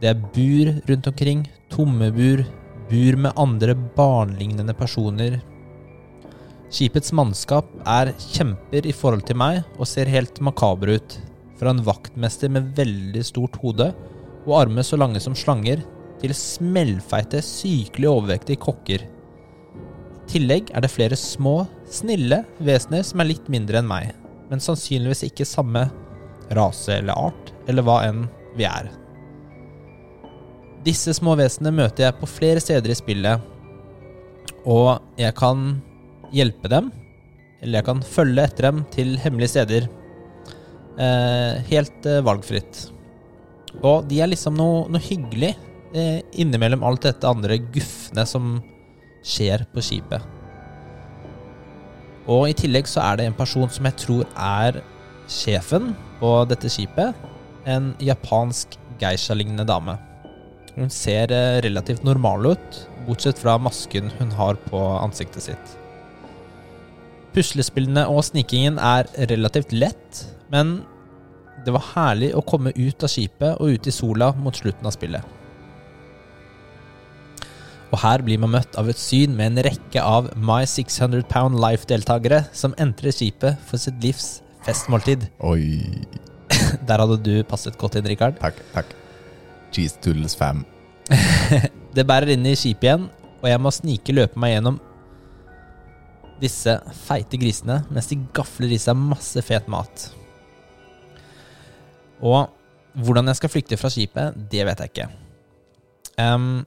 [0.00, 2.42] Det er bur rundt omkring, tomme bur,
[2.90, 5.40] bur med andre barnlignende personer.
[6.74, 11.16] Skipets mannskap er kjemper i forhold til meg og ser helt makabre ut.
[11.58, 13.92] Fra en vaktmester med veldig stort hode
[14.44, 15.84] og armer så lange som slanger,
[16.20, 19.04] til smellfeite, sykelig overvektige kokker.
[19.04, 24.12] I tillegg er det flere små, snille vesener som er litt mindre enn meg,
[24.48, 25.86] men sannsynligvis ikke samme
[26.56, 28.24] rase eller art, eller hva enn
[28.56, 28.88] vi er.
[30.84, 33.40] Disse små vesenene møter jeg på flere steder i spillet,
[34.68, 35.78] og jeg kan
[36.34, 36.90] hjelpe dem,
[37.62, 39.88] eller jeg kan følge etter dem til hemmelige steder.
[41.00, 42.84] Eh, helt eh, valgfritt.
[43.80, 45.54] Og de er liksom noe, noe hyggelig
[45.96, 48.58] eh, innimellom alt dette andre gufne som
[49.24, 50.22] skjer på skipet.
[52.30, 54.82] Og i tillegg så er det en person som jeg tror er
[55.32, 57.16] sjefen på dette skipet.
[57.68, 59.96] En japansk geisha-lignende dame.
[60.74, 65.76] Hun ser eh, relativt normal ut, bortsett fra masken hun har på ansiktet sitt.
[67.34, 70.80] Puslespillene og snikingen er relativt lett, men
[71.64, 74.94] det var herlig å komme ut av skipet og ut i sola mot slutten av
[74.94, 75.40] spillet.
[77.94, 81.60] Og her blir man møtt av et syn med en rekke av My 600 Pound
[81.62, 85.28] Life-deltakere som entrer skipet for sitt livs festmåltid.
[85.46, 85.94] Oi.
[86.88, 88.40] Der hadde du passet godt inn, Rikard.
[88.42, 88.94] Takk, takk.
[89.74, 90.64] Cheese Toodles fam.
[91.94, 93.08] Det bærer inn i skipet igjen,
[93.42, 94.80] og jeg må snike løpe meg gjennom
[96.42, 96.72] disse
[97.04, 100.08] feite grisene mens de gafler i seg masse fet mat.
[102.24, 102.48] Og
[102.94, 105.08] hvordan jeg skal flykte fra skipet, det vet jeg ikke.
[106.18, 106.62] Um,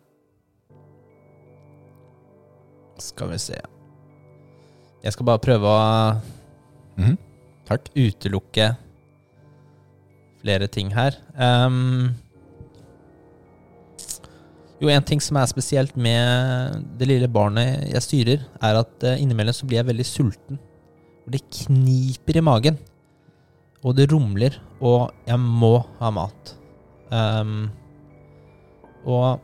[2.99, 3.55] skal vi se
[5.03, 5.83] Jeg skal bare prøve å
[6.99, 7.15] mm,
[7.95, 8.71] utelukke
[10.41, 11.15] flere ting her.
[11.39, 12.15] Ehm,
[14.77, 19.21] jo, en ting som er spesielt med det lille barnet jeg styrer, er at eh,
[19.23, 20.59] innimellom så blir jeg veldig sulten.
[21.27, 22.77] Det kniper i magen.
[23.85, 26.53] Og det rumler, og jeg må ha mat.
[27.09, 27.69] Um,
[29.07, 29.43] og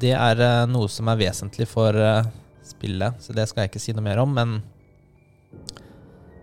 [0.00, 2.28] det er eh, noe som er vesentlig for eh,
[2.66, 4.56] spillet, så det skal jeg ikke si noe mer om, men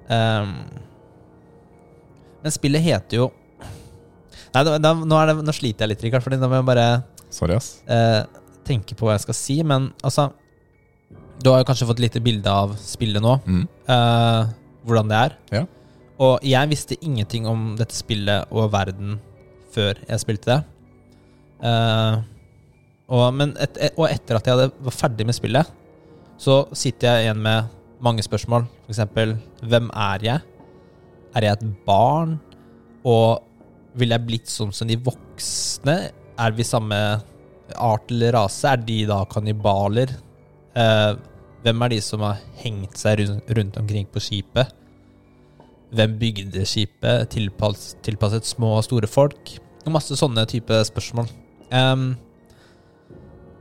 [0.07, 0.53] um,
[2.43, 3.25] Men spillet heter jo
[4.53, 6.87] Nei, da, da, nå, det, nå sliter jeg litt, Rikard, Fordi nå må jeg bare
[7.33, 7.79] Sorry, ass.
[7.89, 8.21] eh,
[8.67, 9.57] tenke på hva jeg skal si.
[9.67, 10.29] Men altså
[11.43, 13.39] Du har jo kanskje fått lite bilde av spillet nå.
[13.45, 13.63] Mm.
[13.89, 14.51] eh,
[14.85, 15.37] hvordan det er.
[15.51, 15.63] Ja.
[16.23, 19.17] Og jeg visste ingenting om dette spillet og verden
[19.73, 20.59] før jeg spilte det.
[21.63, 22.21] Eh,
[23.13, 25.71] og, et, og etter at jeg hadde, var ferdig med spillet,
[26.39, 27.71] så sitter jeg igjen med
[28.03, 28.67] mange spørsmål.
[28.85, 30.39] For eksempel, hvem er jeg?
[31.35, 32.37] Er jeg et barn?
[33.03, 33.41] Og
[33.97, 35.97] ville jeg blitt sånn som de voksne?
[36.39, 36.97] Er vi samme
[37.75, 38.71] art eller rase?
[38.73, 40.15] Er de da kannibaler?
[40.75, 41.11] Eh,
[41.63, 44.73] hvem er de som har hengt seg rundt, omkring på skipet?
[45.93, 47.29] Hvem bygde skipet?
[47.31, 49.55] Tilpass, tilpasset små og store folk?
[49.85, 51.29] Og masse sånne type spørsmål.
[51.73, 52.13] Ehm,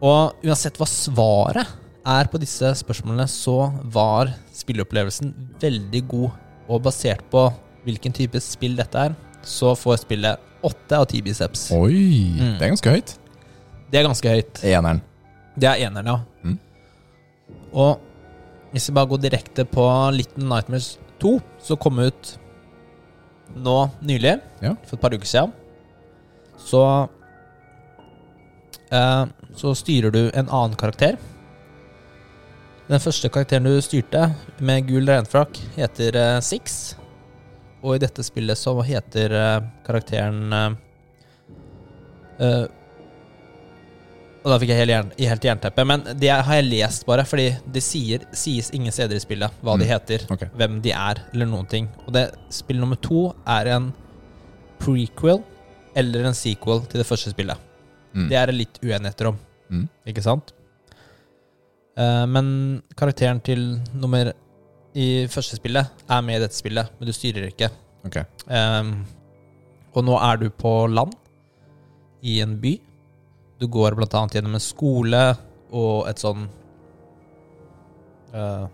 [0.03, 6.41] og uansett hva svaret er på disse spørsmålene, så var spilleopplevelsen veldig god.
[6.73, 7.45] Og basert på
[7.85, 11.71] hvilken type spill dette er, så får spillet åtte av ti biceps.
[11.73, 12.59] Oi, Mm.
[12.59, 13.15] det er ganske høyt.
[13.91, 14.63] Det er ganske høyt.
[14.65, 15.01] Eneren.
[15.59, 16.19] Det er eneren, ja.
[16.45, 16.59] Mm.
[17.75, 18.01] Og
[18.73, 19.85] hvis vi bare går direkte på
[20.17, 22.39] Little Nightmares 2, som kom ut
[23.57, 24.75] nå nylig, Ja.
[24.87, 25.53] for et par uker siden,
[26.59, 27.09] så
[28.91, 29.27] eh,
[29.57, 31.19] Så styrer du en annen karakter.
[32.89, 36.95] Den første karakteren du styrte, med gul regnfrakk, heter eh, Six.
[37.83, 40.73] Og i dette spillet så heter eh, karakteren eh,
[44.43, 45.85] Og da fikk jeg helt, jern, helt jernteppe.
[45.87, 49.77] Men det har jeg lest, bare, fordi det sier, sies ingen steder i spillet hva
[49.79, 49.91] de Mm.
[49.93, 50.49] heter, okay.
[50.59, 51.87] hvem de er, eller noen ting.
[52.07, 53.93] Og det spill nummer to er en
[54.83, 55.45] prequel
[55.95, 57.59] eller en sequel til det første spillet.
[58.15, 58.27] Mm.
[58.29, 59.39] Det er det litt uenigheter om,
[59.71, 59.87] Mm.
[60.11, 60.53] ikke sant?
[61.97, 64.33] Uh, men karakteren til nummer
[64.99, 67.71] i første spillet er med i dette spillet, men du styrer ikke.
[68.07, 68.19] Ok.
[68.49, 68.95] Um,
[69.93, 71.15] og nå er du på land
[72.25, 72.77] i en by.
[73.61, 75.23] Du går blant annet gjennom en skole
[75.73, 76.47] og et sånn
[78.35, 78.67] uh,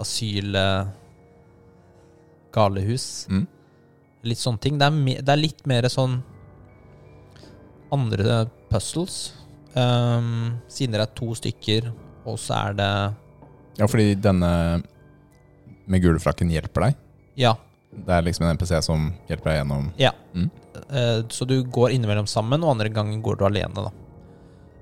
[0.00, 0.56] Asyl...
[0.56, 0.86] eh,
[2.56, 3.26] galehus.
[3.28, 3.44] Mm.
[4.26, 4.78] Litt sånne ting.
[4.80, 6.18] Det er, me det er litt mer sånn
[7.92, 9.18] andre puzzles.
[9.76, 11.90] Um, siden dere er to stykker,
[12.24, 12.92] og så er det
[13.76, 14.50] Ja, fordi denne
[15.86, 17.02] med gule frakken hjelper deg.
[17.38, 17.54] Ja.
[17.96, 20.12] Det er liksom en NPC som hjelper deg gjennom Ja.
[20.34, 20.50] Mm.
[20.90, 23.92] Eh, så du går innimellom sammen, og andre ganger går du alene, da.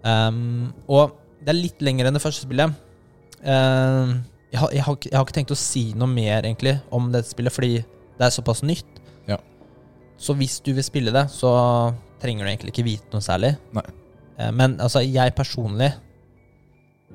[0.04, 2.74] Um, og det er litt lenger enn det første spillet.
[3.44, 7.10] Ehm, jeg, har, jeg, har, jeg har ikke tenkt å si noe mer, egentlig, om
[7.12, 9.00] dette spillet, fordi det er såpass nytt.
[9.28, 9.38] Ja.
[10.20, 11.52] Så hvis du vil spille det, så
[12.22, 13.54] trenger du egentlig ikke vite noe særlig.
[13.76, 13.84] Nei.
[14.38, 15.92] Eh, men altså, jeg personlig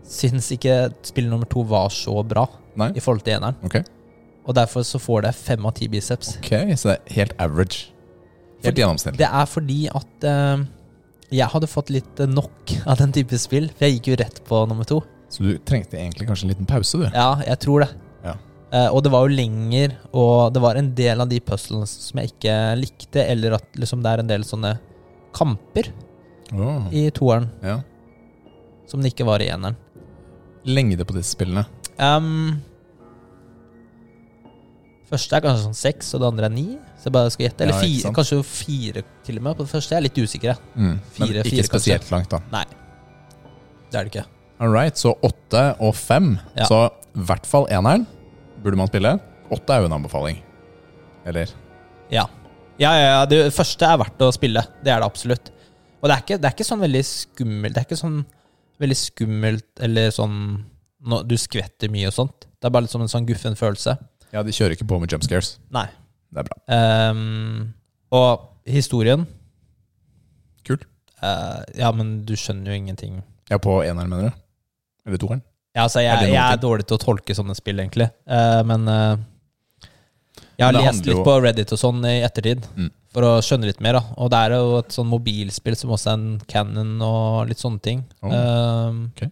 [0.08, 2.46] syns ikke spill nummer to var så bra
[2.80, 2.92] Nei?
[2.96, 3.58] i forhold til eneren.
[3.66, 3.84] Okay.
[4.50, 6.38] Og derfor så får det fem av ti biceps.
[6.40, 7.90] Ok, så det er helt average.
[8.64, 9.22] Helt gjennomsnittlig.
[9.22, 10.64] Det er fordi at uh,
[11.30, 13.70] jeg hadde fått litt eh, nok av den type spill.
[13.76, 15.00] For jeg gikk jo rett på nummer to.
[15.30, 17.06] Så du trengte egentlig kanskje en liten pause, du?
[17.14, 17.92] Ja, jeg tror det.
[18.26, 18.34] Ja.
[18.74, 22.22] Uh, og det var jo lenger, og det var en del av de puzzlene som
[22.22, 24.74] jeg ikke likte, eller at liksom det er en del sånne
[25.38, 25.92] kamper
[26.58, 26.90] oh.
[26.90, 27.80] i toeren ja.
[28.90, 29.78] som det ikke var i eneren.
[30.68, 31.64] Lengde på disse spillene.
[32.00, 32.60] Um,
[35.10, 36.68] første er kanskje sånn seks, og det andre er ni.
[37.00, 37.66] Så jeg bare skal gjette.
[37.66, 39.96] Eller Ja, fire, kanskje fire til og med på det første.
[39.96, 40.60] Jeg er litt usikker.
[40.76, 41.00] Mm.
[41.16, 42.42] Fire, Men ikke fire, spesielt langt, da.
[42.54, 42.66] Nei,
[43.90, 44.26] det er det ikke.
[44.60, 46.34] All right, så åtte og fem.
[46.58, 46.68] Ja.
[46.68, 46.82] Så
[47.16, 48.06] i hvert fall eneren
[48.64, 49.16] burde man spille.
[49.50, 50.42] Åtte er jo en anbefaling.
[51.26, 51.54] Eller?
[52.12, 52.28] Ja.
[52.80, 54.62] Ja, ja, ja, det første er verdt å spille.
[54.84, 55.50] Det er det absolutt.
[56.00, 57.76] Og det er ikke, det er ikke sånn veldig skummelt.
[57.76, 58.20] Det er ikke sånn
[58.80, 60.36] veldig skummelt eller sånn
[61.06, 62.46] no, Du skvetter mye og sånt.
[62.60, 63.98] Det er bare litt som en sånn guffen følelse.
[64.34, 65.56] Ja, de kjører ikke på med jump scares.
[65.74, 65.88] Nei.
[66.30, 66.58] Det er bra.
[66.76, 67.74] Ehm,
[68.14, 69.24] og historien
[70.68, 70.84] Kult.
[71.24, 73.22] eh, Ja, men du skjønner jo ingenting.
[73.50, 74.36] Ja, på eneren, mener du?
[75.08, 75.42] Eller toeren?
[75.76, 78.10] Ja, altså, Er det jeg, noen jeg er dårlig til å tolke sånne spill, egentlig.
[78.28, 79.16] Eh, men eh,
[80.60, 82.92] jeg har lest litt på Reddit og sånn i ettertid Mm.
[83.14, 83.94] for å skjønne litt mer.
[83.94, 87.58] da Og det er jo et sånn mobilspill som også er en Cannon og litt
[87.64, 88.04] sånne ting.
[88.22, 89.32] Oh, Um, ok.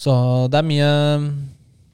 [0.00, 0.90] Så det er mye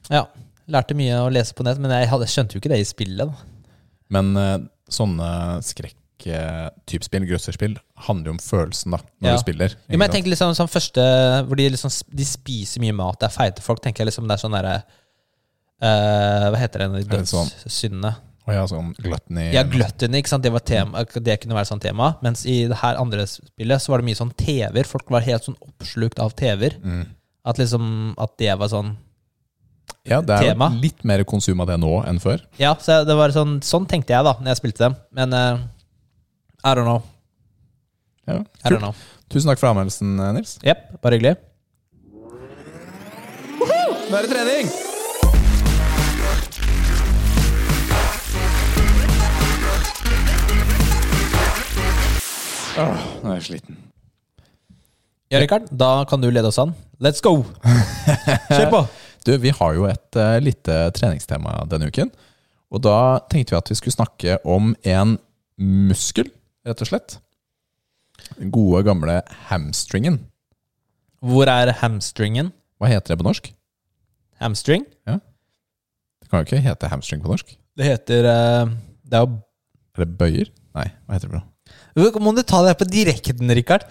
[0.09, 0.25] Ja.
[0.69, 3.27] Lærte mye å lese på nett, men jeg hadde, skjønte jo ikke det i spillet.
[3.27, 3.33] da
[4.09, 4.57] Men eh,
[4.89, 7.77] sånne skrekk-typespill, grøsserspill,
[8.07, 9.35] handler jo om følelsen, da, når Ja.
[9.35, 9.69] du spiller.
[9.89, 13.27] Jo, men jeg tenker liksom sånn første Hvor de liksom De spiser mye mat, det
[13.29, 13.81] er feite folk.
[13.81, 14.83] Tenker jeg liksom det er sånn derre
[15.81, 17.03] eh, Hva heter det?
[17.09, 18.15] De sånn- dødssyndene.
[18.47, 19.49] Å ja, sånn gluttony.
[19.51, 20.43] Ja, gluttony, ikke sant.
[20.45, 22.13] Det, var tema, det kunne være sånn tema.
[22.23, 24.87] Mens i det her andre spillet så var det mye sånn TV-er.
[24.87, 26.77] Folk var helt sånn oppslukt av TV-er.
[26.79, 27.03] Mm.
[27.47, 28.95] At liksom At det var sånn
[30.07, 30.69] Ja, det er Tema.
[30.79, 32.39] litt mer konsum av det nå enn før.
[32.59, 34.95] Ja, så det var sånn Sånn tenkte jeg da når jeg spilte dem.
[35.11, 35.59] Men uh,
[36.63, 37.03] I don't know.
[38.27, 38.95] Ja, I don't know.
[39.27, 40.57] Tusen takk for anmeldelsen, eh, Nils.
[40.63, 41.35] Jepp, bare hyggelig.
[44.07, 44.71] Nå er det trening!
[52.77, 53.77] Åh, nå er jeg sliten.
[55.33, 56.75] Ja, Rikard, da kan du lede oss an.
[57.03, 57.41] Let's go!
[58.53, 58.85] Kjør på!
[59.27, 62.07] Du, vi har jo et uh, lite treningstema denne uken.
[62.71, 65.17] Og da tenkte vi at vi skulle snakke om en
[65.59, 66.29] muskel,
[66.63, 67.17] rett og slett.
[68.37, 69.17] Den gode, gamle
[69.49, 70.21] hamstringen.
[71.19, 72.53] Hvor er hamstringen?
[72.79, 73.51] Hva heter det på norsk?
[74.39, 74.87] Hamstring?
[75.09, 75.17] Ja.
[76.23, 77.51] Det kan jo ikke hete hamstring på norsk.
[77.75, 78.71] Det heter uh,
[79.03, 79.41] Det er jo
[79.97, 80.55] Er det bøyer?
[80.77, 81.56] Nei, hva heter det for noe?
[81.97, 83.87] Må du ta det her på direkten, Rikard?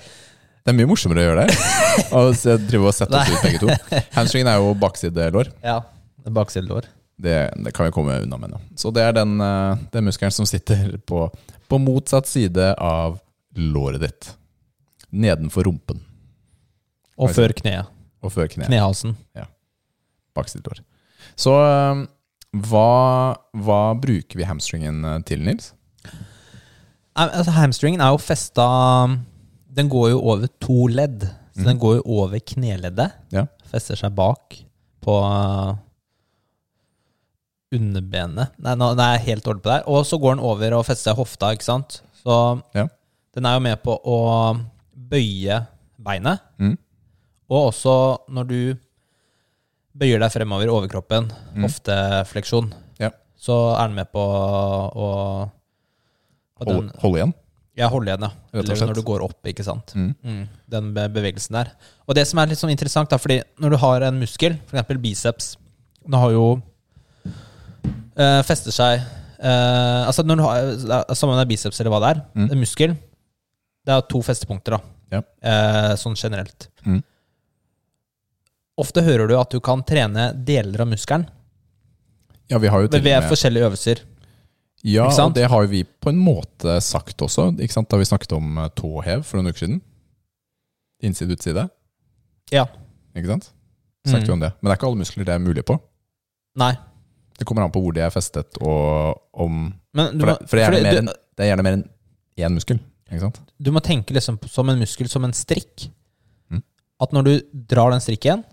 [0.67, 1.57] Det er mye morsommere å gjøre det.
[2.19, 2.33] Og
[2.67, 4.01] drive og sette oss ut begge to.
[4.17, 5.51] Hamstringen er jo baksidelår.
[5.63, 5.81] Ja.
[6.27, 6.89] Baksidelår.
[7.23, 8.59] Det, det kan vi komme unna med nå.
[8.77, 11.23] Så det er den, eh, den muskelen som sitter på,
[11.71, 13.19] på motsatt side av
[13.57, 14.33] låret ditt.
[15.17, 16.03] Nedenfor rumpen
[17.17, 17.87] Og før kneet.
[18.21, 18.69] og før kneet.
[18.69, 19.15] Knehalsen.
[20.37, 20.83] Baksidelår.
[21.39, 22.03] Så eh,
[22.67, 22.91] hva,
[23.57, 25.73] hva bruker vi hamstringen eh, til, Nils?
[27.17, 28.67] Altså, hamstringen er jo festa
[29.77, 31.25] Den går jo over to ledd.
[31.57, 31.69] Så mm.
[31.71, 33.17] den går jo over kneleddet.
[33.33, 33.47] Ja.
[33.71, 34.59] Fester seg bak
[35.05, 35.77] på uh,
[37.75, 38.53] underbenet.
[38.63, 39.87] Nei, nå, er jeg helt dårlig på det her.
[39.89, 42.01] Og så går den over og fester seg hofta, ikke sant.
[42.21, 42.37] Så
[42.77, 42.87] Ja.
[43.35, 44.19] den er jo med på å
[44.93, 46.41] bøye beinet.
[46.59, 46.77] Mm.
[47.49, 47.97] Og også
[48.29, 48.61] når du
[49.97, 53.11] bøyer deg fremover i overkroppen, hoftefleksjon, Ja.
[53.37, 55.51] så er den med på å
[56.65, 57.35] Hold, hold igjen.
[57.77, 58.31] Ja, hold igjen, ja.
[58.57, 59.93] Eller når du går opp, ikke sant.
[59.93, 60.15] Mm.
[60.25, 61.75] Mm, den bevegelsen der.
[62.09, 64.97] Og det som er litt sånn interessant, da, fordi når du har en muskel, f.eks.
[65.03, 65.51] biceps
[66.07, 66.47] Den har jo
[67.27, 72.01] øh, Fester seg øh, Altså når du har Samme om det er biceps eller hva
[72.05, 72.23] det er.
[72.39, 72.49] Mm.
[72.49, 74.95] En muskel Det er to festepunkter, da.
[75.19, 75.23] Ja.
[75.47, 76.71] Eh, sånn generelt.
[76.87, 77.03] Mm.
[78.81, 81.29] Ofte hører du at du kan trene deler av muskelen
[82.51, 84.03] Ja, vi har jo til ved med forskjellige øvelser.
[84.85, 88.59] Ja, og det har jo vi på en måte sagt også, da vi snakket om
[88.59, 89.81] eh, tåhev for noen uker siden.
[91.03, 91.69] Innside, utside.
[92.53, 92.67] Ja.
[93.17, 93.53] Ikke sant?
[94.07, 94.31] Snakket Mm.
[94.31, 94.53] vi om det.
[94.61, 95.79] Men det er ikke alle muskler det er mulig på.
[96.57, 96.77] Nei.
[97.37, 100.57] Det kommer an på hvor de er festet, og om Men du, For det, for
[100.57, 101.89] det, er, gjerne mer du, enn, det er gjerne mer enn
[102.37, 102.79] én muskel.
[103.61, 105.89] Du må tenke liksom som en muskel, som en strikk.
[106.51, 106.63] Mm.
[107.03, 107.33] At når du
[107.69, 108.45] drar den strikken,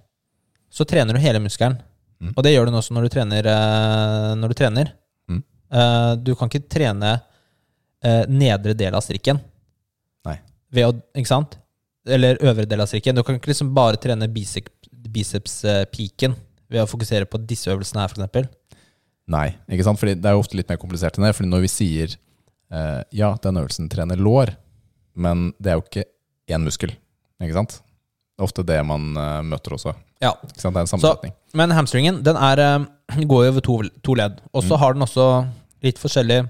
[0.74, 1.78] så trener du hele muskelen.
[2.20, 2.34] Mm.
[2.36, 3.46] Og det gjør du også når du trener.
[3.46, 4.94] eh, når du, trener.
[5.74, 7.16] Eh, du kan ikke trene
[8.04, 9.40] eh, nedre del av strikken.
[10.28, 10.38] Nei.
[10.74, 11.58] Ved å, ikke sant?
[12.06, 13.16] Eller øvre del av strikken.
[13.18, 14.68] Du kan ikke liksom bare trene bicep,
[15.14, 16.36] biceps-piken
[16.74, 18.50] ved å fokusere på disse øvelsene her, f.eks.
[19.34, 20.00] Nei, ikke sant?
[20.02, 21.34] Fordi det er jo ofte litt mer komplisert enn det.
[21.38, 22.16] Fordi når vi sier
[22.74, 24.52] eh, ja, den øvelsen trener lår,
[25.16, 26.06] men det er jo ikke
[26.54, 26.92] én muskel.
[27.44, 27.78] Ikke sant?
[28.34, 29.12] Det er ofte det man
[29.46, 29.94] møter også.
[30.24, 30.32] Ja.
[30.48, 30.74] Ikke sant?
[30.74, 31.34] Det er en sammensetning.
[31.60, 32.62] Men hamstringen den er,
[33.30, 34.40] går jo over to, to ledd.
[34.52, 34.80] Og så Mm.
[34.82, 35.26] har den også
[35.84, 36.48] litt forskjellige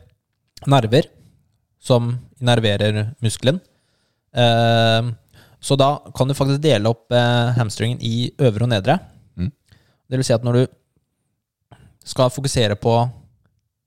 [0.69, 1.09] nerver
[1.83, 3.59] som nerverer muskelen.
[4.33, 5.09] Eh,
[5.63, 8.97] så da kan du faktisk dele opp eh, hamstringen i øvre og nedre.
[9.39, 9.51] Mm.
[10.09, 10.63] Det vil si at når du
[12.03, 12.93] skal fokusere på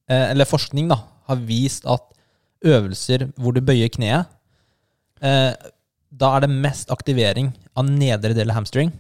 [0.09, 0.97] eh, Eller forskning da
[1.29, 2.05] har vist at
[2.65, 4.31] øvelser hvor du bøyer kneet,
[5.21, 5.53] eh,
[6.11, 8.93] da er det mest aktivering av nedre del av hamstring.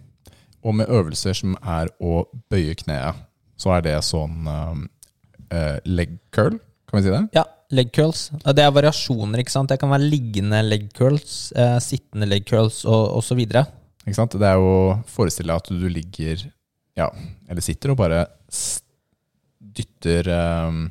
[0.67, 3.25] Og med øvelser som er å bøye kneet,
[3.57, 4.49] så er det sånn
[5.51, 7.23] eh, leg curl, kan vi si det?
[7.37, 8.31] Ja, leg curls.
[8.45, 9.69] Det er variasjoner, ikke sant.
[9.73, 13.41] Det kan være liggende leg curls, uh, sittende leg curls og, osv.
[13.47, 14.37] Ikke sant?
[14.39, 16.47] Det er jo forestille at du ligger,
[16.97, 17.11] ja,
[17.51, 18.25] eller sitter og bare
[19.77, 20.87] dytter um,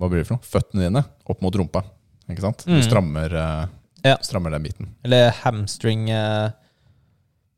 [0.00, 0.46] Hva blir det for noe?
[0.48, 1.84] Føttene dine opp mot rumpa.
[2.30, 2.64] Ikke sant?
[2.66, 2.82] Du Mm.
[2.82, 3.66] strammer, uh,
[4.04, 4.16] Ja.
[4.22, 4.94] strammer den biten.
[5.04, 6.56] Eller hamstring Altså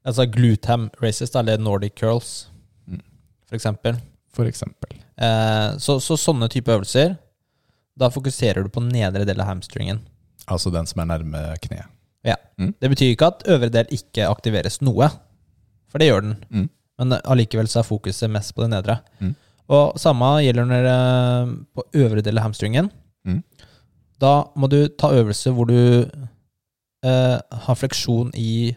[0.06, 2.48] Altså glutham races, eller nordic curls,
[2.86, 3.00] Mm.
[3.46, 3.96] for eksempel.
[4.34, 4.98] For eksempel.
[5.20, 7.16] Eh, så, så sånne type øvelser,
[7.94, 10.02] da fokuserer du på nedre del av hamstringen.
[10.50, 11.90] Altså den som er nærme kneet.
[12.80, 15.10] Det betyr ikke at øvre del ikke aktiveres noe,
[15.90, 16.36] for det gjør den.
[16.50, 16.68] Mm.
[17.00, 18.98] Men allikevel så er fokuset mest på det nedre.
[19.20, 19.34] Mm.
[19.74, 22.90] Og samme gjelder når, eh, på øvre del av hamstringen.
[23.26, 23.42] Mm.
[24.20, 26.04] Da må du ta øvelse hvor du
[27.04, 28.74] eh, har fleksjon i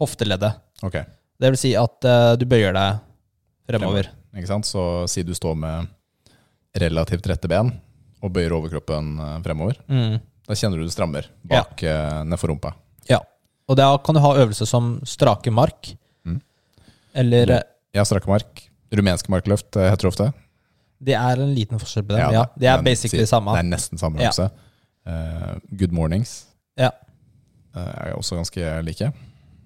[0.00, 0.58] hofteleddet.
[0.82, 1.04] Okay.
[1.40, 3.02] Det vil si at eh, du bøyer deg
[3.68, 4.10] fremover.
[4.10, 4.23] sant?
[4.64, 5.86] Så si du står med
[6.74, 7.70] relativt rette ben
[8.24, 9.78] og bøyer overkroppen eh, fremover.
[9.86, 10.18] Mm.
[10.44, 12.22] Da kjenner du det strammer bak ja.
[12.26, 12.74] nedfor rumpa.
[13.08, 13.20] Ja.
[13.68, 15.94] Og da kan du ha øvelser som strake mark.
[16.26, 16.40] Mm.
[17.14, 17.62] Eller eh,
[17.94, 18.64] Ja, strake mark.
[18.94, 20.32] Rumenske markløft eh, heter det ofte.
[21.04, 22.34] Det er en liten forskjell på dem.
[22.34, 23.54] Ja, det er men basically det samme.
[23.56, 24.30] Det er nesten samme Ja.
[24.30, 24.50] øvelse.
[25.06, 26.46] Eh, good mornings
[26.80, 26.90] Ja.
[27.76, 29.12] uh, er også ganske like.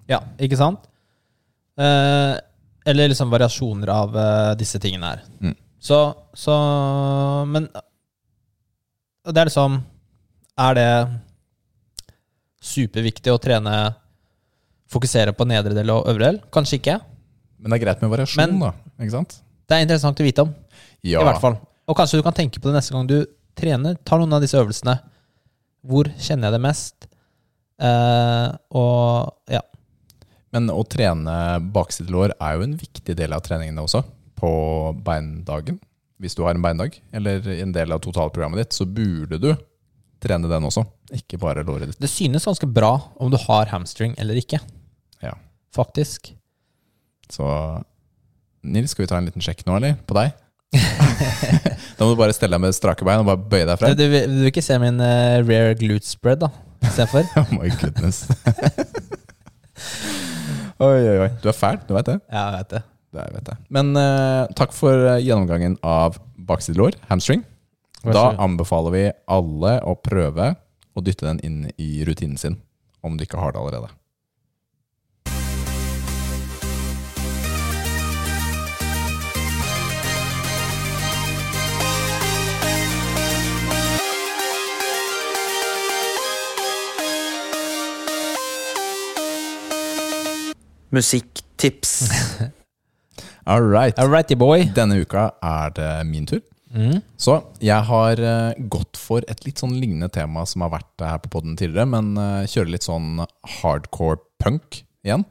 [0.09, 0.79] Ja, ikke sant?
[1.79, 2.35] Eh,
[2.85, 5.23] eller liksom variasjoner av eh, disse tingene her.
[5.41, 5.55] Mm.
[5.79, 5.97] Så,
[6.35, 6.53] så
[7.47, 7.69] Men
[9.23, 9.77] det er liksom
[10.59, 10.89] Er det
[12.59, 13.75] superviktig å trene
[14.91, 16.39] Fokusere på nedre del og øvre del?
[16.51, 16.95] Kanskje ikke.
[17.61, 18.71] Men det er greit med variasjon, Men- da.
[18.99, 19.35] Ikke sant?
[19.69, 20.53] Det er interessant å vite om.
[21.05, 21.59] Ja, I hvert fall.
[21.87, 23.19] Og kanskje du kan tenke på det neste gang du
[23.55, 23.99] trener.
[24.03, 24.95] Ta noen av disse øvelsene.
[25.85, 27.07] Hvor kjenner jeg det mest?
[27.79, 28.47] Eh,
[28.81, 29.61] og ja.
[30.55, 31.33] Men å trene
[31.75, 34.01] baksidelår er jo en viktig del av treningene også.
[34.39, 34.49] På
[35.05, 35.77] beindagen.
[36.19, 39.51] Hvis du har en beindag, eller en del av totalprogrammet ditt, så burde du
[40.19, 40.83] trene den også.
[41.15, 41.99] Ikke bare låret ditt.
[42.01, 44.59] Det synes ganske bra om du har hamstring eller ikke.
[45.23, 45.35] Ja.
[45.75, 46.33] Faktisk.
[47.31, 47.45] Så
[48.65, 49.95] Nils, skal vi ta en liten sjekk nå, eller?
[50.09, 50.33] På deg?
[51.97, 53.95] da må du bare stelle deg med strake bein og bare bøye deg Du, frem.
[53.97, 56.49] du, vil- du vil ikke se min eh, rare glute spread, da?
[56.83, 57.29] Istedenfor?
[57.39, 58.25] Oh my goodness.
[60.79, 61.29] oi, oi, oi.
[61.43, 62.17] Du er fæl, du veit det?
[62.31, 62.81] ja, jeg vet det.
[63.09, 63.57] Det vet jeg.
[63.73, 66.19] Men eh, takk for eh, gjennomgangen av
[66.49, 67.41] baksidelår, hamstring.
[68.03, 68.39] Vær så Da god.
[68.45, 70.51] anbefaler vi alle å prøve
[70.95, 72.59] å dytte den inn i rutinen sin,
[73.03, 73.89] om du ikke har det allerede.
[90.89, 92.09] Musikktips.
[93.49, 93.97] All right.
[93.99, 94.67] Alrighty, boy.
[94.75, 96.41] Denne uka er det min tur.
[96.69, 96.99] Mm.
[97.17, 101.17] Så jeg har eh, gått for et litt sånn lignende tema som har vært her
[101.23, 103.23] på podden tidligere, men eh, kjører litt sånn
[103.59, 105.25] hardcore punk igjen.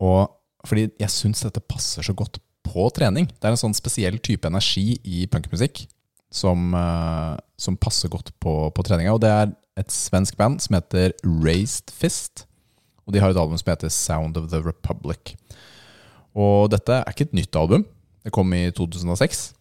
[0.00, 0.32] Og
[0.66, 3.28] fordi jeg syns dette passer så godt på trening.
[3.28, 5.84] Det er en sånn spesiell type energi i punkmusikk
[6.32, 9.14] som, eh, som passer godt på, på treninga.
[9.14, 12.46] Og det er et svensk band som heter Raised Fist.
[13.06, 15.36] Og de har et album som heter Sound of the Republic.
[16.36, 17.86] Og dette er ikke et nytt album.
[18.26, 19.52] Det kom i 2006.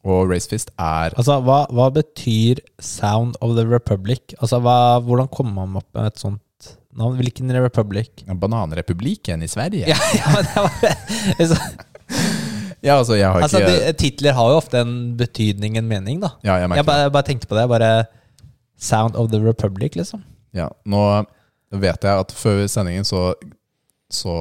[0.00, 4.34] Og Race Fist er Altså, hva, hva betyr Sound of the Republic?
[4.40, 7.18] Altså, hva, Hvordan kommer man opp med et sånt navn?
[7.20, 8.24] Hvilken republic?
[8.26, 9.86] Bananrepublikken i Sverige.
[9.90, 10.70] Ja, ja det var
[11.38, 11.60] altså,
[12.80, 16.32] Ja, altså, jeg har altså, ikke Titler har jo ofte en betydning, en mening, da.
[16.42, 17.68] Ja, jeg Jeg bare, jeg bare tenkte på det.
[17.68, 17.92] Bare
[18.80, 20.24] Sound of the Republic, liksom.
[20.56, 21.04] Ja, nå
[21.72, 23.34] vet jeg at før sendingen så,
[24.10, 24.32] så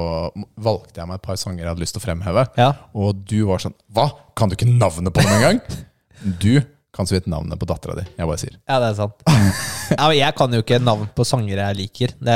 [0.57, 2.45] valgte jeg meg et par sanger jeg hadde lyst til å fremheve.
[2.57, 2.71] Ja.
[2.97, 4.07] Og du var sånn Hva?
[4.35, 5.61] Kan du ikke navnet på dem engang?
[6.43, 6.57] Du
[6.91, 8.03] kan så vidt navnet på dattera di.
[8.17, 8.55] Jeg bare sier.
[8.67, 9.21] ja, det er sant.
[9.95, 12.11] Ja, men jeg kan jo ikke navn på sanger jeg liker.
[12.19, 12.35] Det,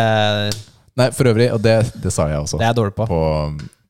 [0.95, 1.73] Nei, for øvrig, og det,
[2.03, 3.07] det sa jeg også det er jeg dårlig på.
[3.09, 3.19] på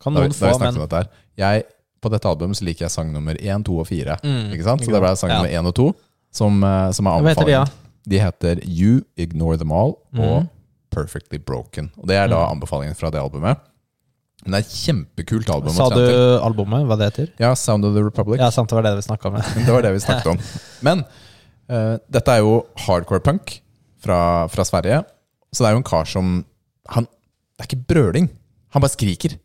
[0.01, 1.03] Kan da, noen da få, snakket men dette.
[1.43, 1.65] Jeg,
[2.01, 4.15] på dette albumet så liker jeg sang nummer én, to og fire.
[4.23, 4.81] Mm, Ikke sant?
[4.87, 5.37] Så det ble sang Ja.
[5.43, 5.85] nummer én og to
[6.33, 7.71] som, eh, som er anbefalingen.
[8.09, 10.49] De heter You Ignore Them All og Mhm.
[10.93, 11.91] Perfectly Broken.
[11.99, 13.57] Og Det er da anbefalingen fra det albumet.
[14.43, 15.71] Men det er et kjempekult album.
[15.75, 16.01] Sa du
[16.43, 16.83] albumet?
[16.89, 17.29] Hva det heter?
[17.39, 18.41] Ja, Sound of the Republic.
[18.41, 19.37] Ja, sant, det var det vi snakka om.
[19.65, 20.41] Det var det vi snakket om.
[20.83, 21.03] Men
[21.71, 23.55] uh, dette er jo hardcore punk
[24.03, 24.17] fra,
[24.51, 24.99] fra Sverige.
[25.53, 26.33] Så det er jo en kar som
[26.91, 27.07] han,
[27.55, 28.27] Det er ikke brøling.
[28.75, 29.37] Han bare skriker.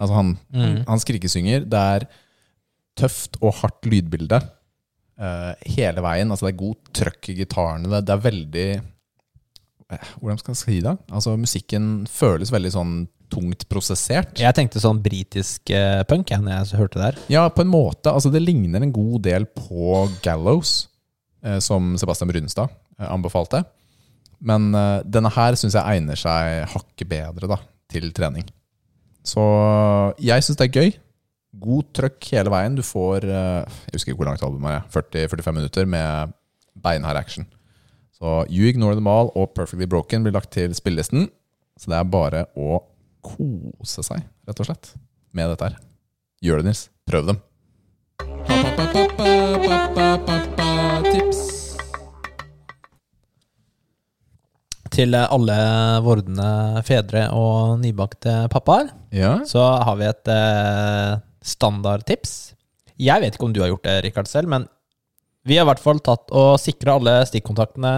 [0.00, 0.84] Altså han, Mm.
[0.88, 1.66] han skrikesynger.
[1.68, 2.06] Det er
[2.96, 4.38] tøft og hardt lydbilde
[5.20, 6.30] uh, hele veien.
[6.32, 7.90] Altså det er god trøkk i gitarene.
[7.92, 8.68] Det, det er veldig
[10.20, 10.96] Hvordan skal jeg si det?
[11.14, 12.94] Altså Musikken føles veldig sånn
[13.32, 14.36] tungt prosessert.
[14.38, 17.20] Jeg tenkte sånn britisk eh, punk jeg, når jeg hørte det her.
[17.32, 18.12] Ja, på en måte.
[18.12, 20.88] Altså, det ligner en god del på Gallows,
[21.42, 22.70] eh, som Sebastian Brunstad
[23.00, 23.64] eh, anbefalte.
[24.46, 27.58] Men eh, denne her syns jeg egner seg hakket bedre da,
[27.92, 28.46] til trening.
[29.26, 29.42] Så
[30.22, 30.94] jeg syns det er gøy.
[31.66, 32.76] God trøkk hele veien.
[32.78, 34.88] Du får eh, Jeg husker ikke hvor langt albumet er.
[34.94, 36.34] 40-45 minutter med
[36.78, 37.48] beinhard action.
[38.16, 41.28] Så You Ignore Them All og Perfectly Broken blir lagt til spillelisten.
[41.76, 42.78] Så det er bare å
[43.26, 44.94] kose seg, rett og slett,
[45.36, 45.76] med dette her.
[46.44, 46.86] Gjør det, Nils.
[47.10, 47.42] Prøv dem.
[51.12, 51.40] Tips.
[54.96, 55.56] Til alle
[56.06, 56.46] vordende
[56.86, 59.34] fedre og nybakte pappaer Ja.
[59.44, 62.54] så har vi et eh, standardtips.
[62.96, 64.64] Jeg vet ikke om du har gjort det, Rikard, selv, men
[65.46, 67.92] vi har i hvert fall tatt og sikra alle stikkontaktene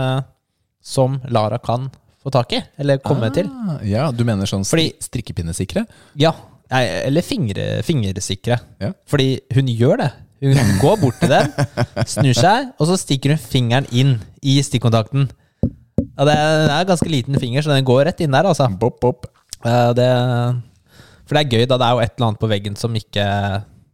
[0.85, 1.89] som Lara kan
[2.23, 3.49] få tak i, eller komme til.
[3.49, 5.87] Ah, Ja, du mener sånn Fordi- strikkepinnesikre?
[6.19, 6.33] Ja,
[6.71, 8.59] nei, eller fingre, fingersikre.
[8.81, 8.93] Ja.
[9.07, 10.11] Fordi hun gjør det.
[10.41, 11.49] Hun går bort til dem,
[12.07, 15.29] snur seg, og så stikker hun fingeren inn i stikkontakten.
[16.19, 18.69] Ja, det er, en ganske liten finger, så den går rett inn der, altså.
[18.79, 19.27] Bop, bopp.
[19.65, 20.07] Eh, Det,
[21.27, 21.79] for det er gøy, da.
[21.79, 23.25] Det er jo et eller annet på veggen som ikke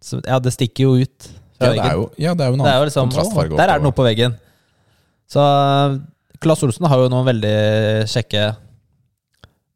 [0.04, 1.28] som, Ja, det stikker jo ut
[1.60, 3.54] Ja, det jo, ja, det er jo en Det jo annen liksom, kontrastfarge.
[3.54, 4.34] å, der er det noe på veggen.
[5.30, 5.42] Så
[6.42, 7.54] Claes Olsen har jo noen veldig
[8.10, 8.42] kjekke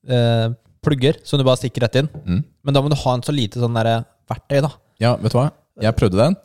[0.09, 0.47] eh,
[0.85, 2.11] plugger som du bare stikker rett inn.
[2.25, 2.43] Mm.
[2.67, 4.73] Men da må du ha en så lite sånn der, verktøy, da.
[5.03, 5.49] Ja, vet du hva?
[5.85, 6.37] Jeg prøvde den.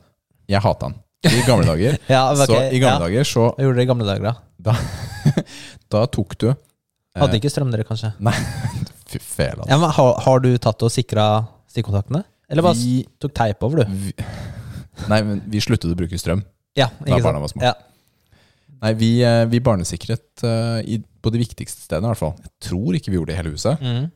[0.51, 0.99] Jeg hata den.
[1.23, 1.97] I gamle dager.
[2.11, 2.45] Ja, okay.
[2.49, 3.03] Så i gamle ja.
[3.07, 4.33] dager så Hva gjorde dere i gamle dager, da?
[4.69, 5.33] Da,
[5.93, 6.49] da tok du
[7.19, 8.09] Hadde ikke strøm, dere, kanskje?
[9.13, 9.67] Fy fela.
[9.69, 11.27] Ja, har, har du tatt og sikra
[11.69, 12.23] stikkontaktene?
[12.49, 13.93] Eller bare Vi- tok teip over, du?
[14.07, 14.13] Vi,
[15.09, 16.43] nei, men vi sluttet å bruke strøm.
[16.77, 17.23] Ja, sant?
[17.23, 17.65] barna var små.
[17.65, 17.73] Ja.
[18.83, 22.33] Nei, vi, eh, vi barnesikret uh, i, på de viktigste stedene, i hvert fall.
[22.43, 23.79] Jeg tror ikke vi gjorde det i hele huset.
[23.79, 24.09] Mm.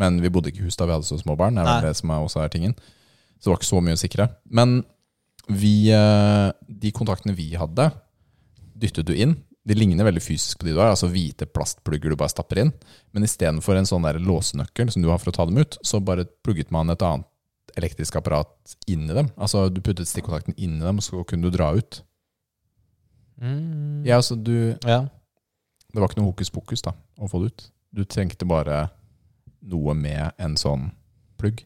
[0.00, 1.56] Men vi bodde ikke i hus da vi hadde så små barn.
[1.56, 2.76] Det er vel det som er også er tingen.
[3.36, 4.28] Så det var ikke så mye å sikre.
[4.48, 4.78] Men
[5.52, 7.90] vi, uh, de kontaktene vi hadde,
[8.76, 9.36] dyttet du inn.
[9.66, 10.94] De ligner veldig fysisk på de du har.
[10.94, 12.72] Altså hvite plastplugger du bare stapper inn.
[13.12, 16.00] Men istedenfor en sånn der låsenøkkel som du har for å ta dem ut, så
[16.00, 17.28] bare plugget man et annet
[17.76, 19.30] elektrisk apparat inn i dem.
[19.36, 22.02] Altså du puttet stikkontakten inn i dem, og så kunne du dra ut.
[23.42, 24.04] Mm.
[24.06, 25.02] Ja, altså du ja.
[25.92, 27.66] Det var ikke noe hokus pokus da, å få det ut.
[27.96, 28.86] Du trengte bare
[29.66, 30.90] noe med en sånn
[31.40, 31.62] plugg.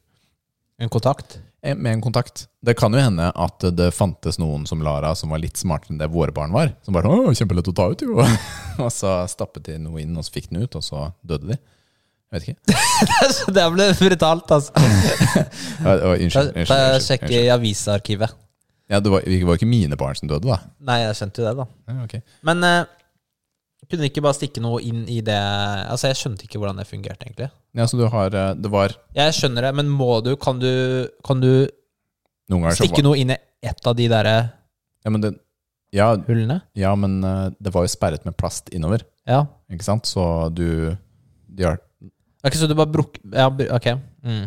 [0.81, 1.41] En kontakt?
[1.63, 2.47] Eh, Med en kontakt.
[2.63, 5.99] Det kan jo hende at det fantes noen som Lara som var litt smartere enn
[6.01, 6.73] det våre barn var.
[6.87, 8.17] Som bare å, kjempelett å ta ut, jo.
[8.85, 11.59] og så stappet de noe inn, og så fikk den ut, og så døde de.
[12.31, 12.77] Jeg vet ikke.
[13.57, 14.71] det ble brutalt, altså.
[15.83, 16.53] Ja, å, Unnskyld.
[16.55, 18.37] Unnskyld, unnskyld, sjekk i avisarkivet.
[18.91, 20.59] Ja, det var, det var ikke mine barn som døde, da.
[20.87, 21.67] Nei, jeg skjønte jo det, da.
[21.91, 22.23] Ja, okay.
[22.47, 22.81] Men uh,
[23.91, 25.35] Kunne ikke bare stikke noe inn i det
[25.91, 27.49] Altså, jeg skjønte ikke hvordan det fungerte, egentlig.
[27.75, 30.71] Ja, så du har eh, Det var Jeg skjønner det, men må du Kan du,
[31.27, 31.67] kan du
[32.77, 34.37] stikke noe inn i ett av de derre
[35.03, 35.33] Ja, men, det,
[35.97, 36.61] ja, hullene?
[36.79, 39.43] ja, men eh, det var jo sperret med plast innover, Ja.
[39.73, 40.07] ikke sant?
[40.07, 40.23] Så
[40.55, 40.95] du
[41.51, 41.81] de har,
[42.45, 43.19] Ok, så du bare bruk...
[43.37, 43.87] Ja, ok.
[44.25, 44.47] Mm.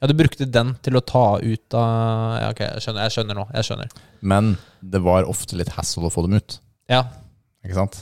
[0.00, 3.36] Ja, du brukte den til å ta ut av Ja, ok, jeg skjønner, jeg skjønner
[3.36, 3.44] nå.
[3.52, 3.90] Jeg skjønner.
[4.32, 6.56] Men det var ofte litt hassle å få dem ut,
[6.88, 7.02] Ja.
[7.64, 7.98] ikke sant?